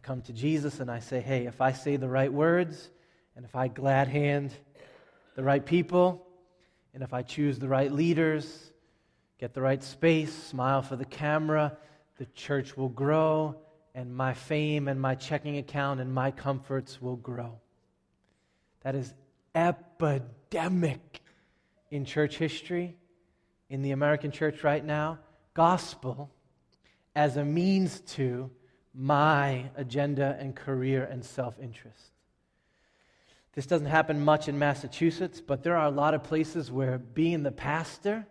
I 0.00 0.06
come 0.06 0.22
to 0.22 0.32
Jesus 0.32 0.80
and 0.80 0.90
I 0.90 1.00
say, 1.00 1.20
hey, 1.20 1.44
if 1.44 1.60
I 1.60 1.72
say 1.72 1.96
the 1.96 2.08
right 2.08 2.32
words, 2.32 2.88
and 3.36 3.44
if 3.44 3.54
I 3.54 3.68
glad 3.68 4.08
hand 4.08 4.50
the 5.36 5.42
right 5.42 5.62
people, 5.64 6.26
and 6.94 7.02
if 7.02 7.12
I 7.12 7.20
choose 7.20 7.58
the 7.58 7.68
right 7.68 7.92
leaders, 7.92 8.72
get 9.38 9.52
the 9.52 9.60
right 9.60 9.82
space, 9.82 10.32
smile 10.32 10.80
for 10.80 10.96
the 10.96 11.04
camera, 11.04 11.76
the 12.16 12.24
church 12.34 12.78
will 12.78 12.88
grow 12.88 13.56
and 13.94 14.16
my 14.16 14.32
fame 14.32 14.88
and 14.88 14.98
my 14.98 15.16
checking 15.16 15.58
account 15.58 16.00
and 16.00 16.10
my 16.10 16.30
comforts 16.30 17.02
will 17.02 17.16
grow. 17.16 17.60
That 18.80 18.94
is 18.94 19.12
epidemic 19.54 21.20
in 21.90 22.06
church 22.06 22.38
history, 22.38 22.96
in 23.68 23.82
the 23.82 23.90
American 23.90 24.30
church 24.30 24.64
right 24.64 24.82
now. 24.82 25.18
Gospel 25.52 26.30
as 27.14 27.36
a 27.36 27.44
means 27.44 28.00
to 28.00 28.50
my 28.94 29.70
agenda 29.76 30.36
and 30.38 30.54
career 30.54 31.04
and 31.04 31.24
self 31.24 31.58
interest. 31.60 32.12
This 33.54 33.66
doesn't 33.66 33.88
happen 33.88 34.24
much 34.24 34.48
in 34.48 34.58
Massachusetts, 34.58 35.40
but 35.40 35.62
there 35.62 35.76
are 35.76 35.86
a 35.86 35.90
lot 35.90 36.14
of 36.14 36.22
places 36.22 36.70
where 36.70 36.98
being 36.98 37.42
the 37.42 37.50
pastor 37.50 38.26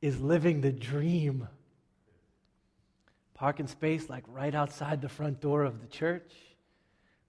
is 0.00 0.20
living 0.20 0.60
the 0.60 0.72
dream 0.72 1.48
parking 3.38 3.68
space 3.68 4.10
like 4.10 4.24
right 4.26 4.54
outside 4.54 5.00
the 5.00 5.08
front 5.08 5.40
door 5.40 5.62
of 5.62 5.80
the 5.80 5.86
church. 5.86 6.32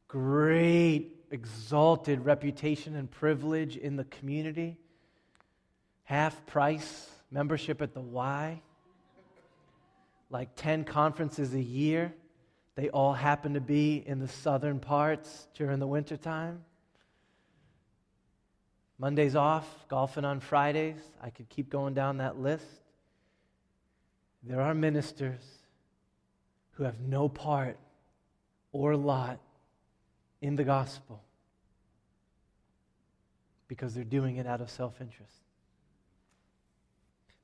Great, 0.08 1.12
exalted 1.30 2.26
reputation 2.26 2.96
and 2.96 3.12
privilege 3.12 3.78
in 3.78 3.96
the 3.96 4.06
community. 4.06 4.76
Half 6.04 6.48
price 6.48 7.12
membership 7.30 7.80
at 7.84 7.94
the 7.94 8.02
Y. 8.02 8.60
Like 10.30 10.56
10 10.56 10.84
conferences 10.84 11.54
a 11.54 11.62
year. 11.62 12.14
They 12.76 12.90
all 12.90 13.14
happen 13.14 13.56
to 13.56 13.62
be 13.62 14.04
in 14.06 14.20
the 14.20 14.28
southern 14.28 14.80
parts 14.80 15.48
during 15.56 15.80
the 15.80 15.88
wintertime. 15.88 16.64
Mondays 18.98 19.36
off, 19.36 19.66
golfing 19.88 20.26
on 20.26 20.40
Fridays. 20.40 21.00
I 21.22 21.30
could 21.30 21.50
keep 21.50 21.70
going 21.70 21.94
down 21.94 22.18
that 22.18 22.38
list. 22.40 22.66
There 24.44 24.62
are 24.62 24.74
ministers 24.74 25.42
who 26.72 26.84
have 26.84 27.00
no 27.00 27.28
part 27.28 27.78
or 28.72 28.96
lot 28.96 29.40
in 30.42 30.56
the 30.56 30.64
gospel 30.64 31.22
because 33.68 33.94
they're 33.94 34.04
doing 34.04 34.38
it 34.38 34.48
out 34.48 34.62
of 34.62 34.70
self 34.70 35.00
interest. 35.02 35.34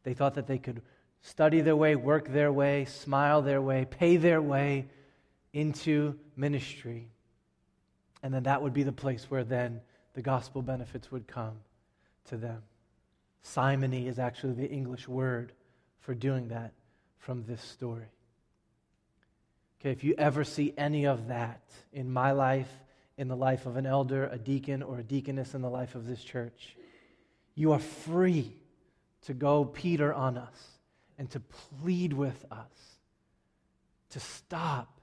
They 0.03 0.13
thought 0.13 0.35
that 0.35 0.47
they 0.47 0.57
could 0.57 0.81
study 1.25 1.61
their 1.61 1.75
way, 1.75 1.95
work 1.95 2.27
their 2.27 2.51
way, 2.51 2.85
smile 2.85 3.41
their 3.41 3.59
way, 3.59 3.83
pay 3.89 4.15
their 4.15 4.41
way 4.41 4.85
into 5.53 6.15
ministry. 6.35 7.09
And 8.21 8.31
then 8.31 8.43
that 8.43 8.61
would 8.61 8.73
be 8.73 8.83
the 8.83 8.91
place 8.91 9.25
where 9.29 9.43
then 9.43 9.81
the 10.13 10.21
gospel 10.21 10.61
benefits 10.61 11.11
would 11.11 11.27
come 11.27 11.53
to 12.25 12.37
them. 12.37 12.61
Simony 13.41 14.07
is 14.07 14.19
actually 14.19 14.53
the 14.53 14.69
English 14.69 15.07
word 15.07 15.51
for 15.99 16.13
doing 16.13 16.49
that 16.49 16.73
from 17.17 17.43
this 17.45 17.61
story. 17.61 18.05
Okay, 19.81 19.89
if 19.89 20.03
you 20.03 20.13
ever 20.19 20.43
see 20.43 20.75
any 20.77 21.05
of 21.05 21.29
that 21.29 21.63
in 21.91 22.11
my 22.11 22.33
life, 22.33 22.69
in 23.17 23.27
the 23.27 23.35
life 23.35 23.65
of 23.65 23.77
an 23.77 23.87
elder, 23.87 24.27
a 24.31 24.37
deacon, 24.37 24.83
or 24.83 24.99
a 24.99 25.03
deaconess 25.03 25.55
in 25.55 25.63
the 25.63 25.69
life 25.69 25.95
of 25.95 26.05
this 26.05 26.23
church, 26.23 26.75
you 27.55 27.71
are 27.71 27.79
free 27.79 28.53
to 29.23 29.33
go 29.33 29.65
Peter 29.65 30.13
on 30.13 30.37
us 30.37 30.74
and 31.17 31.29
to 31.31 31.39
plead 31.39 32.13
with 32.13 32.45
us 32.51 32.95
to 34.09 34.19
stop 34.19 35.01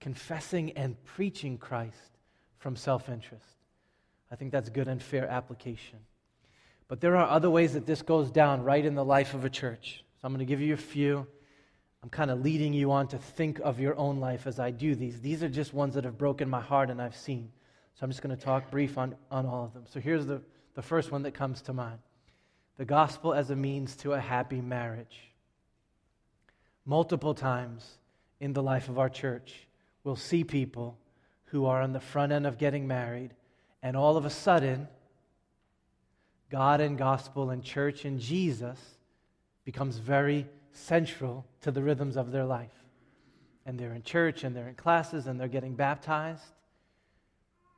confessing 0.00 0.72
and 0.72 1.02
preaching 1.04 1.58
Christ 1.58 2.18
from 2.58 2.76
self 2.76 3.08
interest. 3.08 3.44
I 4.30 4.36
think 4.36 4.52
that's 4.52 4.68
good 4.68 4.88
and 4.88 5.02
fair 5.02 5.28
application. 5.28 5.98
But 6.88 7.00
there 7.00 7.16
are 7.16 7.28
other 7.28 7.50
ways 7.50 7.74
that 7.74 7.86
this 7.86 8.02
goes 8.02 8.30
down 8.30 8.62
right 8.62 8.84
in 8.84 8.94
the 8.94 9.04
life 9.04 9.34
of 9.34 9.44
a 9.44 9.50
church. 9.50 10.04
So 10.20 10.26
I'm 10.26 10.32
going 10.32 10.38
to 10.38 10.48
give 10.48 10.60
you 10.60 10.74
a 10.74 10.78
few. 10.78 11.26
I'm 12.02 12.08
kind 12.08 12.30
of 12.30 12.40
leading 12.40 12.72
you 12.72 12.92
on 12.92 13.08
to 13.08 13.18
think 13.18 13.60
of 13.60 13.80
your 13.80 13.96
own 13.96 14.20
life 14.20 14.46
as 14.46 14.58
I 14.58 14.70
do 14.70 14.94
these. 14.94 15.20
These 15.20 15.42
are 15.42 15.48
just 15.48 15.74
ones 15.74 15.94
that 15.94 16.04
have 16.04 16.16
broken 16.16 16.48
my 16.48 16.60
heart 16.60 16.90
and 16.90 17.02
I've 17.02 17.16
seen. 17.16 17.50
So 17.94 18.04
I'm 18.04 18.10
just 18.10 18.22
going 18.22 18.34
to 18.34 18.42
talk 18.42 18.70
brief 18.70 18.96
on, 18.96 19.16
on 19.30 19.44
all 19.46 19.64
of 19.64 19.74
them. 19.74 19.84
So 19.88 20.00
here's 20.00 20.24
the, 20.24 20.40
the 20.74 20.82
first 20.82 21.10
one 21.10 21.22
that 21.24 21.34
comes 21.34 21.60
to 21.62 21.72
mind 21.72 21.98
the 22.78 22.84
gospel 22.84 23.34
as 23.34 23.50
a 23.50 23.56
means 23.56 23.96
to 23.96 24.12
a 24.12 24.20
happy 24.20 24.60
marriage. 24.60 25.32
Multiple 26.86 27.34
times 27.34 27.98
in 28.40 28.52
the 28.54 28.62
life 28.62 28.88
of 28.88 28.98
our 28.98 29.10
church, 29.10 29.66
we'll 30.04 30.16
see 30.16 30.44
people 30.44 30.96
who 31.46 31.66
are 31.66 31.82
on 31.82 31.92
the 31.92 32.00
front 32.00 32.32
end 32.32 32.46
of 32.46 32.56
getting 32.56 32.86
married, 32.86 33.34
and 33.82 33.96
all 33.96 34.16
of 34.16 34.24
a 34.24 34.30
sudden, 34.30 34.88
God 36.50 36.80
and 36.80 36.96
gospel 36.96 37.50
and 37.50 37.62
church 37.62 38.04
and 38.04 38.20
Jesus 38.20 38.78
becomes 39.64 39.98
very 39.98 40.46
central 40.72 41.44
to 41.62 41.70
the 41.70 41.82
rhythms 41.82 42.16
of 42.16 42.32
their 42.32 42.44
life. 42.44 42.72
And 43.66 43.78
they're 43.78 43.92
in 43.92 44.02
church 44.02 44.44
and 44.44 44.56
they're 44.56 44.68
in 44.68 44.74
classes 44.74 45.26
and 45.26 45.38
they're 45.38 45.48
getting 45.48 45.74
baptized. 45.74 46.42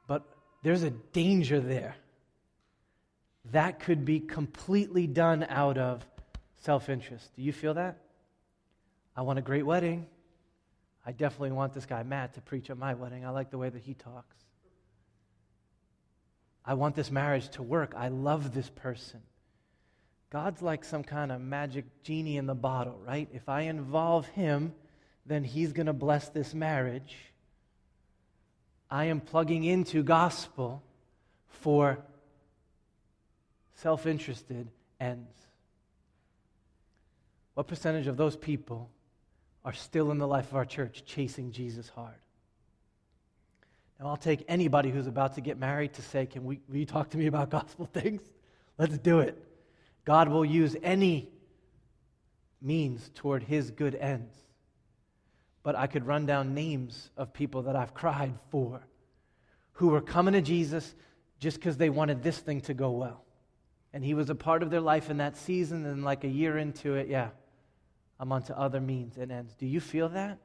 But 0.07 0.23
there's 0.63 0.85
a 0.85 0.91
danger 0.91 1.59
there. 1.59 1.97
That 3.53 3.81
could 3.81 4.05
be 4.05 4.21
completely 4.21 5.07
done 5.07 5.47
out 5.49 5.79
of 5.79 6.07
self 6.59 6.89
interest. 6.89 7.31
Do 7.35 7.43
you 7.43 7.53
feel 7.53 7.75
that? 7.75 7.99
I 9.17 9.23
want 9.23 9.39
a 9.39 9.43
great 9.43 9.65
wedding. 9.65 10.07
I 11.05 11.13
definitely 11.13 11.53
want 11.53 11.73
this 11.73 11.87
guy, 11.87 12.03
Matt, 12.03 12.35
to 12.35 12.41
preach 12.41 12.71
at 12.71 12.77
my 12.77 12.95
wedding. 12.95 13.25
I 13.25 13.31
like 13.31 13.51
the 13.51 13.59
way 13.59 13.69
that 13.69 13.83
he 13.83 13.95
talks. 13.95 14.37
I 16.65 16.75
want 16.75 16.95
this 16.95 17.11
marriage 17.11 17.49
to 17.51 17.63
work. 17.63 17.95
I 17.97 18.09
love 18.09 18.55
this 18.55 18.69
person. 18.69 19.21
God's 20.31 20.63
like 20.63 20.85
some 20.85 21.03
kind 21.03 21.33
of 21.33 21.41
magic 21.41 21.85
genie 22.05 22.37
in 22.37 22.47
the 22.47 22.55
bottle, 22.55 23.01
right? 23.05 23.29
If 23.33 23.49
I 23.49 23.63
involve 23.63 24.27
him, 24.29 24.75
then 25.27 25.43
he's 25.43 25.73
going 25.73 25.87
to 25.87 25.93
bless 25.93 26.29
this 26.29 26.55
marriage. 26.55 27.17
I 28.91 29.07
am 29.07 29.21
plugging 29.21 29.65
into 29.65 30.03
gospel 30.03 30.83
for 31.49 31.99
self 33.81 34.07
interested 34.07 34.69
ends. 35.01 35.35
What 37.55 37.67
percentage 37.67 38.07
of 38.07 38.17
those 38.17 38.37
people 38.37 38.91
are 39.65 39.73
still 39.73 40.11
in 40.11 40.19
the 40.19 40.27
life 40.27 40.49
of 40.51 40.57
our 40.57 40.65
church 40.65 41.05
chasing 41.05 41.53
Jesus 41.53 41.89
hard? 41.89 42.15
Now, 43.99 44.09
I'll 44.09 44.17
take 44.17 44.45
anybody 44.49 44.91
who's 44.91 45.07
about 45.07 45.35
to 45.35 45.41
get 45.41 45.59
married 45.59 45.95
to 45.95 46.03
say, 46.03 46.27
Can 46.27 46.45
we, 46.45 46.61
will 46.69 46.77
you 46.77 46.87
talk 46.87 47.11
to 47.11 47.19
me 47.19 47.27
about 47.27 47.51
gospel 47.59 47.87
things? 47.87 48.23
Let's 48.79 48.99
do 48.99 49.21
it. 49.21 49.43
God 50.05 50.29
will 50.29 50.45
use 50.45 50.77
any 50.83 51.29
means 52.63 53.11
toward 53.15 53.43
his 53.43 53.71
good 53.71 53.95
ends. 53.95 54.35
But 55.63 55.77
I 55.77 55.87
could 55.87 56.07
run 56.07 56.25
down 56.25 56.55
names 56.55 57.11
of 57.17 57.35
people 57.35 57.63
that 57.63 57.77
I've 57.77 57.93
cried 57.93 58.33
for 58.51 58.81
who 59.73 59.89
were 59.89 60.01
coming 60.01 60.33
to 60.33 60.41
Jesus 60.41 60.95
just 61.39 61.59
because 61.59 61.77
they 61.77 61.91
wanted 61.91 62.23
this 62.23 62.39
thing 62.39 62.63
to 62.63 62.75
go 62.75 62.91
well. 62.91 63.25
And 63.93 64.05
he 64.05 64.15
was 64.15 64.31
a 64.31 64.35
part 64.35 64.63
of 64.63 64.71
their 64.71 64.81
life 64.81 65.11
in 65.11 65.17
that 65.17 65.37
season, 65.37 65.85
and 65.85 66.05
like 66.05 66.25
a 66.25 66.29
year 66.29 66.57
into 66.57 66.95
it, 66.95 67.09
yeah, 67.09 67.31
I'm 68.19 68.31
onto 68.33 68.53
other 68.53 68.81
means 68.81 69.17
and 69.17 69.33
ends. 69.33 69.55
Do 69.55 69.67
you 69.67 69.81
feel 69.81 70.09
that? 70.11 70.39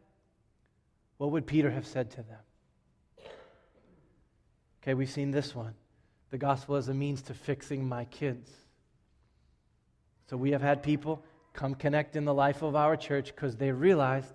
What 1.18 1.32
would 1.32 1.46
Peter 1.46 1.70
have 1.70 1.86
said 1.86 2.12
to 2.12 2.18
them? 2.18 3.28
Okay, 4.82 4.94
we've 4.94 5.10
seen 5.10 5.32
this 5.32 5.56
one. 5.56 5.74
The 6.32 6.38
gospel 6.38 6.76
as 6.76 6.90
a 6.90 6.94
means 6.94 7.22
to 7.24 7.34
fixing 7.34 7.88
my 7.88 8.06
kids. 8.06 8.52
So 10.30 10.38
we 10.38 10.52
have 10.52 10.62
had 10.62 10.84
people 10.84 11.24
come 11.54 11.76
connect 11.76 12.16
in 12.16 12.26
the 12.26 12.34
life 12.34 12.62
of 12.62 12.76
our 12.76 12.96
church 12.96 13.34
because 13.34 13.56
they 13.56 13.72
realized 13.72 14.34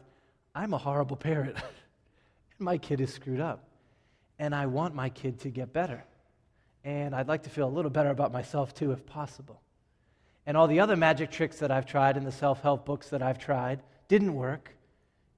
I'm 0.54 0.72
a 0.72 0.78
horrible 0.78 1.16
parent. 1.16 1.56
And 1.56 1.64
my 2.58 2.78
kid 2.78 3.00
is 3.00 3.12
screwed 3.12 3.40
up. 3.40 3.68
And 4.38 4.54
I 4.54 4.66
want 4.66 4.94
my 4.94 5.08
kid 5.10 5.40
to 5.40 5.50
get 5.50 5.72
better. 5.72 6.04
And 6.84 7.14
I'd 7.14 7.28
like 7.28 7.42
to 7.42 7.50
feel 7.50 7.68
a 7.68 7.70
little 7.70 7.90
better 7.90 8.10
about 8.10 8.32
myself 8.32 8.74
too, 8.74 8.92
if 8.92 9.04
possible. 9.06 9.60
And 10.46 10.56
all 10.56 10.66
the 10.66 10.80
other 10.80 10.96
magic 10.96 11.30
tricks 11.30 11.58
that 11.58 11.70
I've 11.70 11.86
tried 11.86 12.16
and 12.16 12.26
the 12.26 12.32
self 12.32 12.62
help 12.62 12.86
books 12.86 13.10
that 13.10 13.22
I've 13.22 13.38
tried 13.38 13.80
didn't 14.08 14.34
work. 14.34 14.74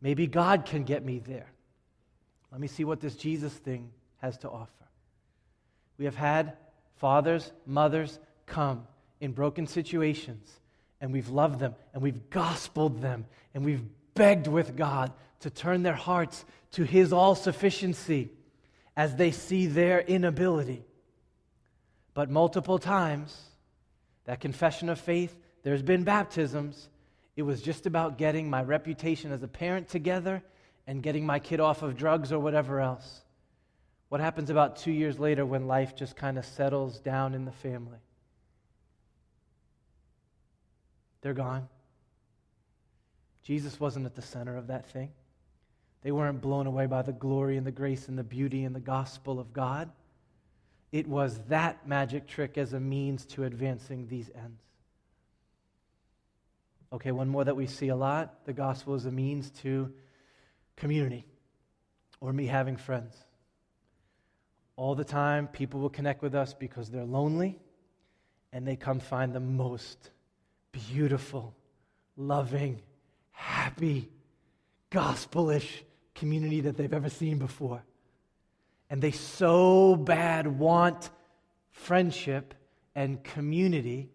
Maybe 0.00 0.26
God 0.26 0.64
can 0.64 0.84
get 0.84 1.04
me 1.04 1.18
there. 1.18 1.50
Let 2.50 2.60
me 2.60 2.68
see 2.68 2.84
what 2.84 3.00
this 3.00 3.16
Jesus 3.16 3.52
thing 3.52 3.90
has 4.18 4.38
to 4.38 4.50
offer. 4.50 4.70
We 5.98 6.04
have 6.04 6.16
had 6.16 6.56
fathers, 6.96 7.52
mothers 7.66 8.18
come 8.46 8.86
in 9.20 9.32
broken 9.32 9.66
situations, 9.66 10.60
and 11.00 11.12
we've 11.12 11.28
loved 11.28 11.58
them, 11.58 11.74
and 11.92 12.02
we've 12.02 12.30
gospeled 12.30 13.00
them, 13.00 13.26
and 13.54 13.64
we've 13.64 13.84
begged 14.14 14.46
with 14.46 14.76
God 14.76 15.12
to 15.40 15.50
turn 15.50 15.82
their 15.82 15.94
hearts 15.94 16.44
to 16.72 16.84
His 16.84 17.12
all 17.12 17.34
sufficiency 17.34 18.30
as 18.96 19.16
they 19.16 19.30
see 19.30 19.66
their 19.66 20.00
inability. 20.00 20.84
But 22.14 22.30
multiple 22.30 22.78
times, 22.78 23.36
that 24.24 24.40
confession 24.40 24.88
of 24.88 25.00
faith, 25.00 25.36
there's 25.62 25.82
been 25.82 26.04
baptisms. 26.04 26.88
It 27.36 27.42
was 27.42 27.62
just 27.62 27.86
about 27.86 28.18
getting 28.18 28.50
my 28.50 28.62
reputation 28.62 29.32
as 29.32 29.42
a 29.42 29.48
parent 29.48 29.88
together 29.88 30.42
and 30.86 31.02
getting 31.02 31.24
my 31.24 31.38
kid 31.38 31.60
off 31.60 31.82
of 31.82 31.96
drugs 31.96 32.32
or 32.32 32.38
whatever 32.38 32.80
else. 32.80 33.22
What 34.08 34.20
happens 34.20 34.50
about 34.50 34.76
two 34.76 34.92
years 34.92 35.18
later 35.18 35.46
when 35.46 35.66
life 35.66 35.96
just 35.96 36.16
kind 36.16 36.36
of 36.36 36.44
settles 36.44 37.00
down 37.00 37.32
in 37.32 37.46
the 37.46 37.52
family? 37.52 37.98
They're 41.22 41.32
gone. 41.32 41.68
Jesus 43.42 43.80
wasn't 43.80 44.06
at 44.06 44.14
the 44.14 44.22
center 44.22 44.56
of 44.56 44.66
that 44.66 44.90
thing. 44.90 45.10
They 46.02 46.12
weren't 46.12 46.40
blown 46.40 46.66
away 46.66 46.86
by 46.86 47.02
the 47.02 47.12
glory 47.12 47.56
and 47.56 47.66
the 47.66 47.72
grace 47.72 48.08
and 48.08 48.18
the 48.18 48.24
beauty 48.24 48.64
and 48.64 48.74
the 48.74 48.80
gospel 48.80 49.40
of 49.40 49.52
God. 49.52 49.90
It 50.92 51.08
was 51.08 51.40
that 51.48 51.88
magic 51.88 52.26
trick 52.26 52.58
as 52.58 52.74
a 52.74 52.80
means 52.80 53.24
to 53.26 53.44
advancing 53.44 54.06
these 54.08 54.30
ends. 54.34 54.60
Okay, 56.92 57.10
one 57.10 57.28
more 57.28 57.44
that 57.44 57.56
we 57.56 57.66
see 57.66 57.88
a 57.88 57.96
lot 57.96 58.44
the 58.44 58.52
gospel 58.52 58.94
is 58.94 59.06
a 59.06 59.10
means 59.10 59.50
to 59.62 59.90
community 60.76 61.24
or 62.20 62.32
me 62.34 62.46
having 62.46 62.76
friends. 62.76 63.16
All 64.76 64.94
the 64.94 65.04
time, 65.04 65.48
people 65.48 65.80
will 65.80 65.90
connect 65.90 66.22
with 66.22 66.34
us 66.34 66.52
because 66.52 66.90
they're 66.90 67.04
lonely 67.04 67.58
and 68.52 68.66
they 68.66 68.76
come 68.76 69.00
find 69.00 69.32
the 69.34 69.40
most 69.40 70.10
beautiful, 70.72 71.54
loving, 72.16 72.82
happy, 73.30 74.10
gospelish 74.90 75.84
community 76.14 76.60
that 76.60 76.76
they've 76.76 76.92
ever 76.92 77.08
seen 77.08 77.38
before 77.38 77.82
and 78.92 79.00
they 79.00 79.10
so 79.10 79.96
bad 79.96 80.46
want 80.46 81.08
friendship 81.70 82.52
and 82.94 83.24
community 83.24 84.10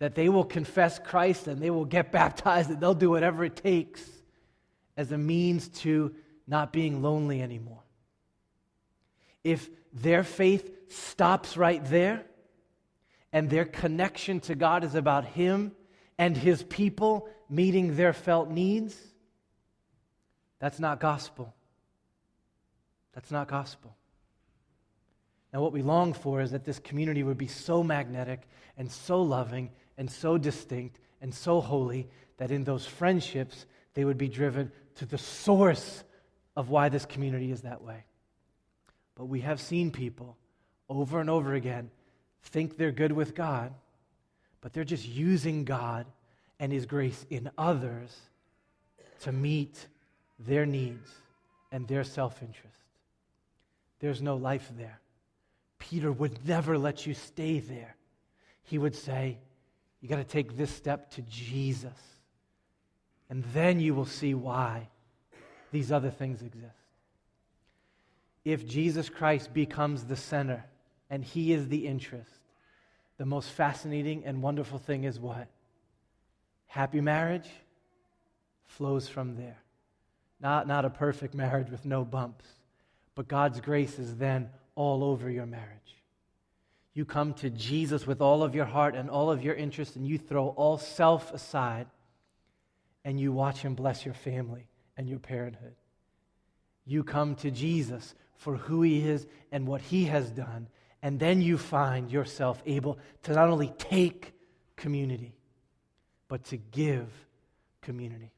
that 0.00 0.14
they 0.14 0.28
will 0.28 0.44
confess 0.44 0.98
Christ 0.98 1.46
and 1.46 1.62
they 1.62 1.70
will 1.70 1.86
get 1.86 2.12
baptized 2.12 2.68
and 2.68 2.78
they'll 2.78 2.92
do 2.92 3.08
whatever 3.08 3.42
it 3.42 3.56
takes 3.56 4.06
as 4.98 5.12
a 5.12 5.16
means 5.16 5.68
to 5.68 6.14
not 6.46 6.74
being 6.74 7.00
lonely 7.00 7.40
anymore. 7.40 7.82
If 9.44 9.70
their 9.94 10.22
faith 10.24 10.92
stops 10.92 11.56
right 11.56 11.82
there 11.86 12.26
and 13.32 13.48
their 13.48 13.64
connection 13.64 14.40
to 14.40 14.54
God 14.54 14.84
is 14.84 14.94
about 14.94 15.24
Him 15.24 15.72
and 16.18 16.36
His 16.36 16.62
people 16.64 17.30
meeting 17.48 17.96
their 17.96 18.12
felt 18.12 18.50
needs, 18.50 18.94
that's 20.58 20.78
not 20.78 21.00
gospel. 21.00 21.54
That's 23.14 23.30
not 23.30 23.48
gospel. 23.48 23.94
And 25.52 25.62
what 25.62 25.72
we 25.72 25.82
long 25.82 26.12
for 26.12 26.40
is 26.40 26.50
that 26.50 26.64
this 26.64 26.78
community 26.78 27.22
would 27.22 27.38
be 27.38 27.46
so 27.46 27.82
magnetic 27.82 28.42
and 28.76 28.90
so 28.90 29.22
loving 29.22 29.70
and 29.96 30.10
so 30.10 30.38
distinct 30.38 30.98
and 31.20 31.34
so 31.34 31.60
holy 31.60 32.08
that 32.36 32.50
in 32.50 32.64
those 32.64 32.86
friendships 32.86 33.66
they 33.94 34.04
would 34.04 34.18
be 34.18 34.28
driven 34.28 34.70
to 34.96 35.06
the 35.06 35.18
source 35.18 36.04
of 36.56 36.70
why 36.70 36.88
this 36.88 37.06
community 37.06 37.50
is 37.50 37.62
that 37.62 37.82
way. 37.82 38.04
But 39.14 39.26
we 39.26 39.40
have 39.40 39.60
seen 39.60 39.90
people 39.90 40.36
over 40.88 41.20
and 41.20 41.28
over 41.28 41.54
again 41.54 41.90
think 42.42 42.76
they're 42.76 42.92
good 42.92 43.12
with 43.12 43.34
God, 43.34 43.72
but 44.60 44.72
they're 44.72 44.84
just 44.84 45.06
using 45.06 45.64
God 45.64 46.06
and 46.60 46.72
His 46.72 46.86
grace 46.86 47.26
in 47.30 47.50
others 47.58 48.16
to 49.20 49.32
meet 49.32 49.86
their 50.38 50.66
needs 50.66 51.10
and 51.72 51.86
their 51.88 52.04
self 52.04 52.42
interest. 52.42 52.74
There's 54.00 54.22
no 54.22 54.36
life 54.36 54.70
there. 54.76 55.00
Peter 55.78 56.10
would 56.10 56.46
never 56.46 56.78
let 56.78 57.06
you 57.06 57.14
stay 57.14 57.60
there. 57.60 57.96
He 58.64 58.78
would 58.78 58.94
say, 58.94 59.38
You 60.00 60.08
got 60.08 60.16
to 60.16 60.24
take 60.24 60.56
this 60.56 60.70
step 60.70 61.10
to 61.12 61.22
Jesus. 61.22 61.98
And 63.30 63.44
then 63.52 63.80
you 63.80 63.94
will 63.94 64.06
see 64.06 64.34
why 64.34 64.88
these 65.70 65.92
other 65.92 66.10
things 66.10 66.42
exist. 66.42 66.74
If 68.44 68.66
Jesus 68.66 69.08
Christ 69.08 69.52
becomes 69.52 70.04
the 70.04 70.16
center 70.16 70.64
and 71.10 71.22
he 71.22 71.52
is 71.52 71.68
the 71.68 71.86
interest, 71.86 72.30
the 73.18 73.26
most 73.26 73.50
fascinating 73.50 74.24
and 74.24 74.42
wonderful 74.42 74.78
thing 74.78 75.04
is 75.04 75.20
what? 75.20 75.48
Happy 76.66 77.00
marriage 77.00 77.48
flows 78.66 79.08
from 79.08 79.36
there. 79.36 79.58
Not, 80.40 80.66
not 80.68 80.84
a 80.84 80.90
perfect 80.90 81.34
marriage 81.34 81.70
with 81.70 81.84
no 81.84 82.04
bumps, 82.04 82.44
but 83.14 83.26
God's 83.26 83.60
grace 83.60 83.98
is 83.98 84.16
then 84.16 84.50
all 84.78 85.02
over 85.02 85.28
your 85.28 85.44
marriage. 85.44 85.96
You 86.94 87.04
come 87.04 87.34
to 87.34 87.50
Jesus 87.50 88.06
with 88.06 88.20
all 88.20 88.44
of 88.44 88.54
your 88.54 88.64
heart 88.64 88.94
and 88.94 89.10
all 89.10 89.28
of 89.28 89.42
your 89.42 89.54
interest, 89.54 89.96
and 89.96 90.06
you 90.06 90.18
throw 90.18 90.50
all 90.50 90.78
self 90.78 91.34
aside, 91.34 91.88
and 93.04 93.18
you 93.18 93.32
watch 93.32 93.58
Him 93.58 93.74
bless 93.74 94.04
your 94.04 94.14
family 94.14 94.68
and 94.96 95.08
your 95.08 95.18
parenthood. 95.18 95.74
You 96.86 97.02
come 97.02 97.34
to 97.36 97.50
Jesus 97.50 98.14
for 98.36 98.54
who 98.54 98.82
He 98.82 99.00
is 99.00 99.26
and 99.50 99.66
what 99.66 99.80
He 99.80 100.04
has 100.04 100.30
done, 100.30 100.68
and 101.02 101.18
then 101.18 101.42
you 101.42 101.58
find 101.58 102.08
yourself 102.08 102.62
able 102.64 102.98
to 103.24 103.32
not 103.32 103.48
only 103.48 103.72
take 103.78 104.32
community, 104.76 105.34
but 106.28 106.44
to 106.44 106.56
give 106.56 107.08
community. 107.82 108.32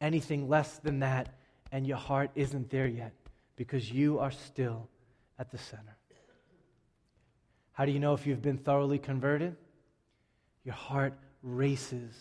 Anything 0.00 0.48
less 0.48 0.78
than 0.78 1.00
that, 1.00 1.28
and 1.70 1.86
your 1.86 1.98
heart 1.98 2.30
isn't 2.34 2.70
there 2.70 2.86
yet 2.86 3.12
because 3.56 3.92
you 3.92 4.18
are 4.18 4.30
still 4.30 4.88
at 5.38 5.50
the 5.50 5.58
center. 5.58 5.96
How 7.72 7.84
do 7.84 7.92
you 7.92 8.00
know 8.00 8.14
if 8.14 8.26
you've 8.26 8.42
been 8.42 8.58
thoroughly 8.58 8.98
converted? 8.98 9.56
Your 10.64 10.74
heart 10.74 11.14
races 11.42 12.14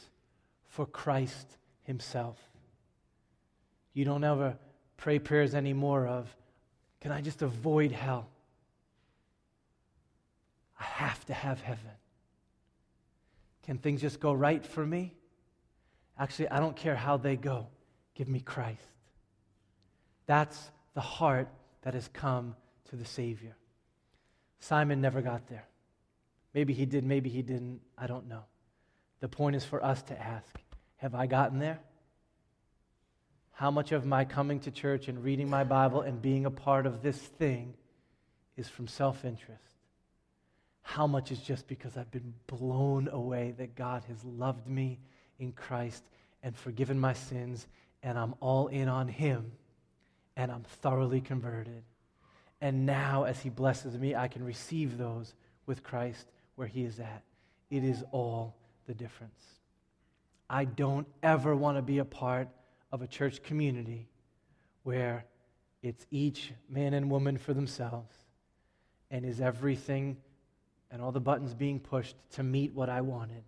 for 0.68 0.86
Christ 0.86 1.48
Himself. 1.84 2.38
You 3.94 4.04
don't 4.04 4.24
ever 4.24 4.58
pray 4.98 5.20
prayers 5.20 5.56
anymore 5.56 6.08
of, 6.08 6.36
can 7.00 7.12
I 7.12 7.22
just 7.22 7.42
avoid 7.42 7.92
hell? 7.92 8.28
I 10.80 10.84
have 10.84 11.26
to 11.28 11.34
have 11.34 11.62
heaven. 11.62 11.92
Can 13.64 13.78
things 13.78 14.02
just 14.02 14.20
go 14.20 14.34
right 14.34 14.66
for 14.66 14.86
me? 14.86 15.14
Actually, 16.20 16.50
I 16.50 16.60
don't 16.60 16.76
care 16.76 16.96
how 16.96 17.18
they 17.18 17.36
go. 17.36 17.68
Give 18.14 18.28
me 18.28 18.40
Christ. 18.40 18.82
That's 20.26 20.70
the 20.94 21.02
heart 21.02 21.48
that 21.84 21.94
has 21.94 22.08
come 22.10 22.56
to 22.90 22.96
the 22.96 23.06
Savior. 23.06 23.56
Simon 24.60 25.02
never 25.02 25.22
got 25.22 25.48
there. 25.48 25.68
Maybe 26.54 26.74
he 26.74 26.86
did, 26.86 27.04
maybe 27.04 27.30
he 27.30 27.42
didn't. 27.42 27.82
I 27.98 28.08
don't 28.08 28.28
know. 28.28 28.44
The 29.20 29.28
point 29.28 29.56
is 29.56 29.66
for 29.66 29.84
us 29.84 30.02
to 30.04 30.20
ask 30.20 30.56
Have 30.98 31.16
I 31.16 31.28
gotten 31.28 31.60
there? 31.60 31.80
How 33.52 33.72
much 33.72 33.92
of 33.92 34.06
my 34.06 34.26
coming 34.26 34.60
to 34.62 34.72
church 34.72 35.08
and 35.08 35.24
reading 35.24 35.50
my 35.50 35.64
Bible 35.64 36.02
and 36.02 36.22
being 36.22 36.46
a 36.46 36.52
part 36.52 36.86
of 36.86 37.02
this 37.02 37.18
thing 37.18 37.74
is 38.58 38.68
from 38.68 38.88
self 38.88 39.24
interest? 39.24 39.62
How 40.82 41.08
much 41.08 41.32
is 41.32 41.40
just 41.40 41.68
because 41.68 41.98
I've 41.98 42.12
been 42.12 42.34
blown 42.48 43.08
away 43.08 43.54
that 43.58 43.76
God 43.76 44.04
has 44.08 44.24
loved 44.24 44.68
me 44.68 45.00
in 45.40 45.52
Christ 45.52 46.04
and 46.44 46.56
forgiven 46.56 47.00
my 47.00 47.14
sins, 47.14 47.68
and 48.04 48.20
I'm 48.20 48.36
all 48.40 48.68
in 48.68 48.88
on 48.88 49.08
Him, 49.08 49.52
and 50.38 50.52
I'm 50.52 50.64
thoroughly 50.64 51.22
converted? 51.22 51.84
And 52.66 52.88
now, 52.88 53.26
as 53.26 53.40
He 53.42 53.50
blesses 53.50 53.96
me, 53.96 54.16
I 54.16 54.28
can 54.28 54.44
receive 54.44 54.98
those 54.98 55.36
with 55.68 55.84
Christ 55.84 56.26
where 56.56 56.68
He 56.68 56.84
is 56.84 57.00
at. 57.00 57.22
it 57.70 57.84
is 57.84 58.04
all 58.12 58.56
the 58.88 58.96
difference. 58.96 59.40
I 60.50 60.66
don't 60.66 61.06
ever 61.22 61.56
want 61.56 61.78
to 61.78 61.84
be 61.84 62.00
a 62.00 62.06
part 62.06 62.48
of 62.92 63.04
a 63.04 63.08
church 63.08 63.44
community 63.44 64.08
where 64.82 65.26
it's 65.84 66.08
each 66.10 66.54
man 66.68 66.96
and 66.96 67.12
woman 67.12 67.38
for 67.38 67.54
themselves 67.54 68.16
and 69.12 69.26
is 69.26 69.42
everything 69.42 70.18
and 70.90 71.04
all 71.04 71.12
the 71.12 71.20
buttons 71.20 71.54
being 71.54 71.80
pushed 71.80 72.16
to 72.32 72.42
meet 72.42 72.74
what 72.74 72.90
I 72.90 73.02
wanted. 73.02 73.44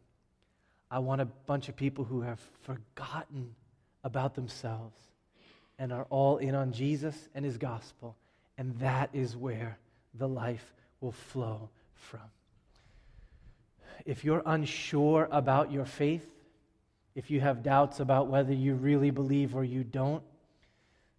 I 0.91 0.99
want 0.99 1.21
a 1.21 1.25
bunch 1.25 1.69
of 1.69 1.75
people 1.75 2.05
who 2.05 2.21
have 2.21 2.39
forgotten 2.61 3.55
about 4.03 4.35
themselves 4.35 4.99
and 5.79 5.91
are 5.91 6.05
all 6.11 6.37
in 6.37 6.53
on 6.53 6.71
Jesus 6.71 7.15
and 7.33 7.43
his 7.43 7.57
gospel. 7.57 8.15
And 8.57 8.77
that 8.79 9.09
is 9.13 9.35
where 9.35 9.77
the 10.13 10.27
life 10.27 10.73
will 10.99 11.11
flow 11.11 11.69
from. 11.93 12.21
If 14.05 14.23
you're 14.23 14.43
unsure 14.45 15.27
about 15.31 15.71
your 15.71 15.85
faith, 15.85 16.25
if 17.15 17.29
you 17.31 17.39
have 17.41 17.63
doubts 17.63 17.99
about 17.99 18.27
whether 18.27 18.53
you 18.53 18.75
really 18.75 19.11
believe 19.11 19.55
or 19.55 19.63
you 19.63 19.83
don't, 19.83 20.23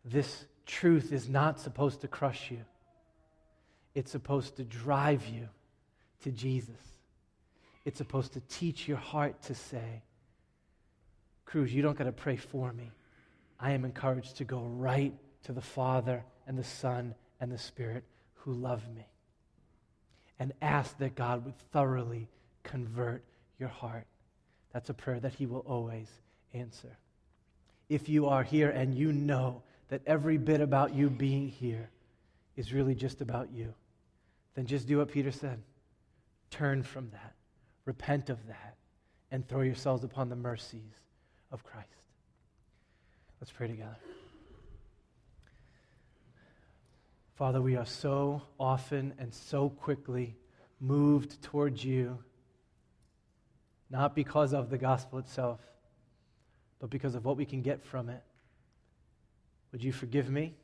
this 0.05 0.45
truth 0.64 1.12
is 1.12 1.28
not 1.28 1.61
supposed 1.61 2.01
to 2.03 2.09
crush 2.09 2.51
you. 2.51 2.61
It's 3.95 4.12
supposed 4.12 4.57
to 4.57 4.64
drive 4.64 5.26
you 5.26 5.49
to 6.22 6.30
Jesus. 6.30 6.80
It's 7.84 7.99
supposed 7.99 8.34
to 8.34 8.41
teach 8.49 8.86
your 8.86 8.99
heart 8.99 9.43
to 9.43 9.55
say, 9.55 10.03
Cruz, 11.47 11.74
you 11.74 11.82
don't 11.82 11.97
got 11.97 12.05
to 12.05 12.12
pray 12.12 12.36
for 12.36 12.72
me. 12.72 12.91
I 13.59 13.72
am 13.72 13.84
encouraged 13.84 14.36
to 14.36 14.45
go 14.45 14.61
right 14.61 15.14
to 15.45 15.53
the 15.53 15.61
Father 15.61 16.24
and 16.47 16.59
the 16.59 16.64
Son 16.64 17.14
and 17.41 17.51
the 17.51 17.59
Spirit 17.59 18.05
who 18.34 18.53
love 18.53 18.82
me. 18.95 19.07
And 20.39 20.53
ask 20.62 20.97
that 20.99 21.14
God 21.14 21.45
would 21.45 21.59
thoroughly 21.72 22.28
convert 22.62 23.24
your 23.59 23.68
heart. 23.68 24.07
That's 24.72 24.91
a 24.91 24.95
prayer 24.95 25.20
that 25.20 25.34
He 25.34 25.47
will 25.47 25.64
always 25.66 26.09
answer. 26.55 26.97
If 27.89 28.09
you 28.09 28.26
are 28.26 28.43
here 28.43 28.70
and 28.70 28.95
you 28.95 29.12
know 29.12 29.62
that 29.89 30.03
every 30.07 30.36
bit 30.36 30.61
about 30.61 30.95
you 30.95 31.11
being 31.11 31.49
here 31.49 31.91
is 32.57 32.72
really 32.72 32.95
just 32.95 33.20
about 33.20 33.51
you, 33.53 33.74
then 34.55 34.66
just 34.66 34.86
do 34.86 34.99
what 34.99 35.11
Peter 35.11 35.32
said. 35.32 35.62
Turn 36.51 36.82
from 36.82 37.11
that, 37.11 37.34
repent 37.84 38.30
of 38.30 38.47
that, 38.47 38.76
and 39.30 39.47
throw 39.47 39.62
yourselves 39.62 40.05
upon 40.05 40.28
the 40.28 40.36
mercies 40.36 40.95
of 41.51 41.64
Christ. 41.64 41.89
Let's 43.41 43.53
pray 43.53 43.68
together. 43.68 43.97
Father, 47.39 47.62
we 47.62 47.76
are 47.76 47.86
so 47.86 48.43
often 48.59 49.14
and 49.16 49.32
so 49.32 49.68
quickly 49.68 50.34
moved 50.80 51.41
towards 51.41 51.84
you, 51.84 52.18
not 53.91 54.16
because 54.16 54.53
of 54.53 54.70
the 54.70 54.76
gospel 54.76 55.20
itself, 55.20 55.61
but 56.80 56.91
because 56.91 57.14
of 57.14 57.24
what 57.24 57.36
we 57.36 57.45
can 57.45 57.62
get 57.62 57.84
from 57.84 58.09
it. 58.09 58.24
Would 59.70 59.84
you 59.84 59.93
forgive 59.93 60.28
me? 60.28 60.57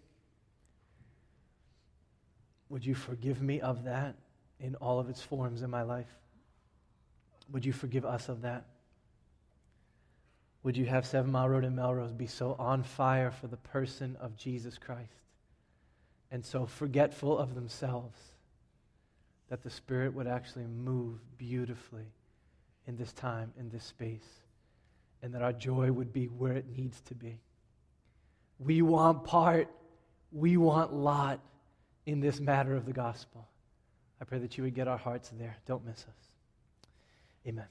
Would 2.70 2.84
you 2.84 2.96
forgive 2.96 3.40
me 3.40 3.60
of 3.60 3.84
that 3.84 4.16
in 4.58 4.74
all 4.74 4.98
of 4.98 5.08
its 5.08 5.22
forms 5.22 5.62
in 5.62 5.70
my 5.70 5.82
life? 5.82 6.18
Would 7.52 7.64
you 7.64 7.72
forgive 7.72 8.04
us 8.04 8.28
of 8.28 8.42
that? 8.42 8.64
Would 10.64 10.76
you 10.76 10.86
have 10.86 11.06
Seven 11.06 11.30
Mile 11.30 11.50
Road 11.50 11.62
and 11.62 11.76
Melrose 11.76 12.12
be 12.12 12.26
so 12.26 12.56
on 12.58 12.82
fire 12.82 13.30
for 13.30 13.46
the 13.46 13.58
person 13.58 14.16
of 14.16 14.36
Jesus 14.36 14.76
Christ 14.76 15.23
and 16.34 16.44
so 16.44 16.66
forgetful 16.66 17.38
of 17.38 17.54
themselves 17.54 18.18
that 19.50 19.62
the 19.62 19.70
Spirit 19.70 20.12
would 20.14 20.26
actually 20.26 20.66
move 20.66 21.20
beautifully 21.38 22.12
in 22.88 22.96
this 22.96 23.12
time, 23.12 23.52
in 23.56 23.68
this 23.68 23.84
space, 23.84 24.42
and 25.22 25.32
that 25.32 25.42
our 25.42 25.52
joy 25.52 25.92
would 25.92 26.12
be 26.12 26.26
where 26.26 26.54
it 26.54 26.64
needs 26.76 27.00
to 27.02 27.14
be? 27.14 27.38
We 28.58 28.82
want 28.82 29.22
part, 29.22 29.68
we 30.32 30.56
want 30.56 30.92
lot 30.92 31.38
in 32.04 32.18
this 32.18 32.40
matter 32.40 32.74
of 32.74 32.84
the 32.84 32.92
gospel. 32.92 33.46
I 34.20 34.24
pray 34.24 34.38
that 34.40 34.58
you 34.58 34.64
would 34.64 34.74
get 34.74 34.88
our 34.88 34.98
hearts 34.98 35.30
there. 35.38 35.54
Don't 35.66 35.86
miss 35.86 36.00
us. 36.00 36.88
Amen. 37.46 37.66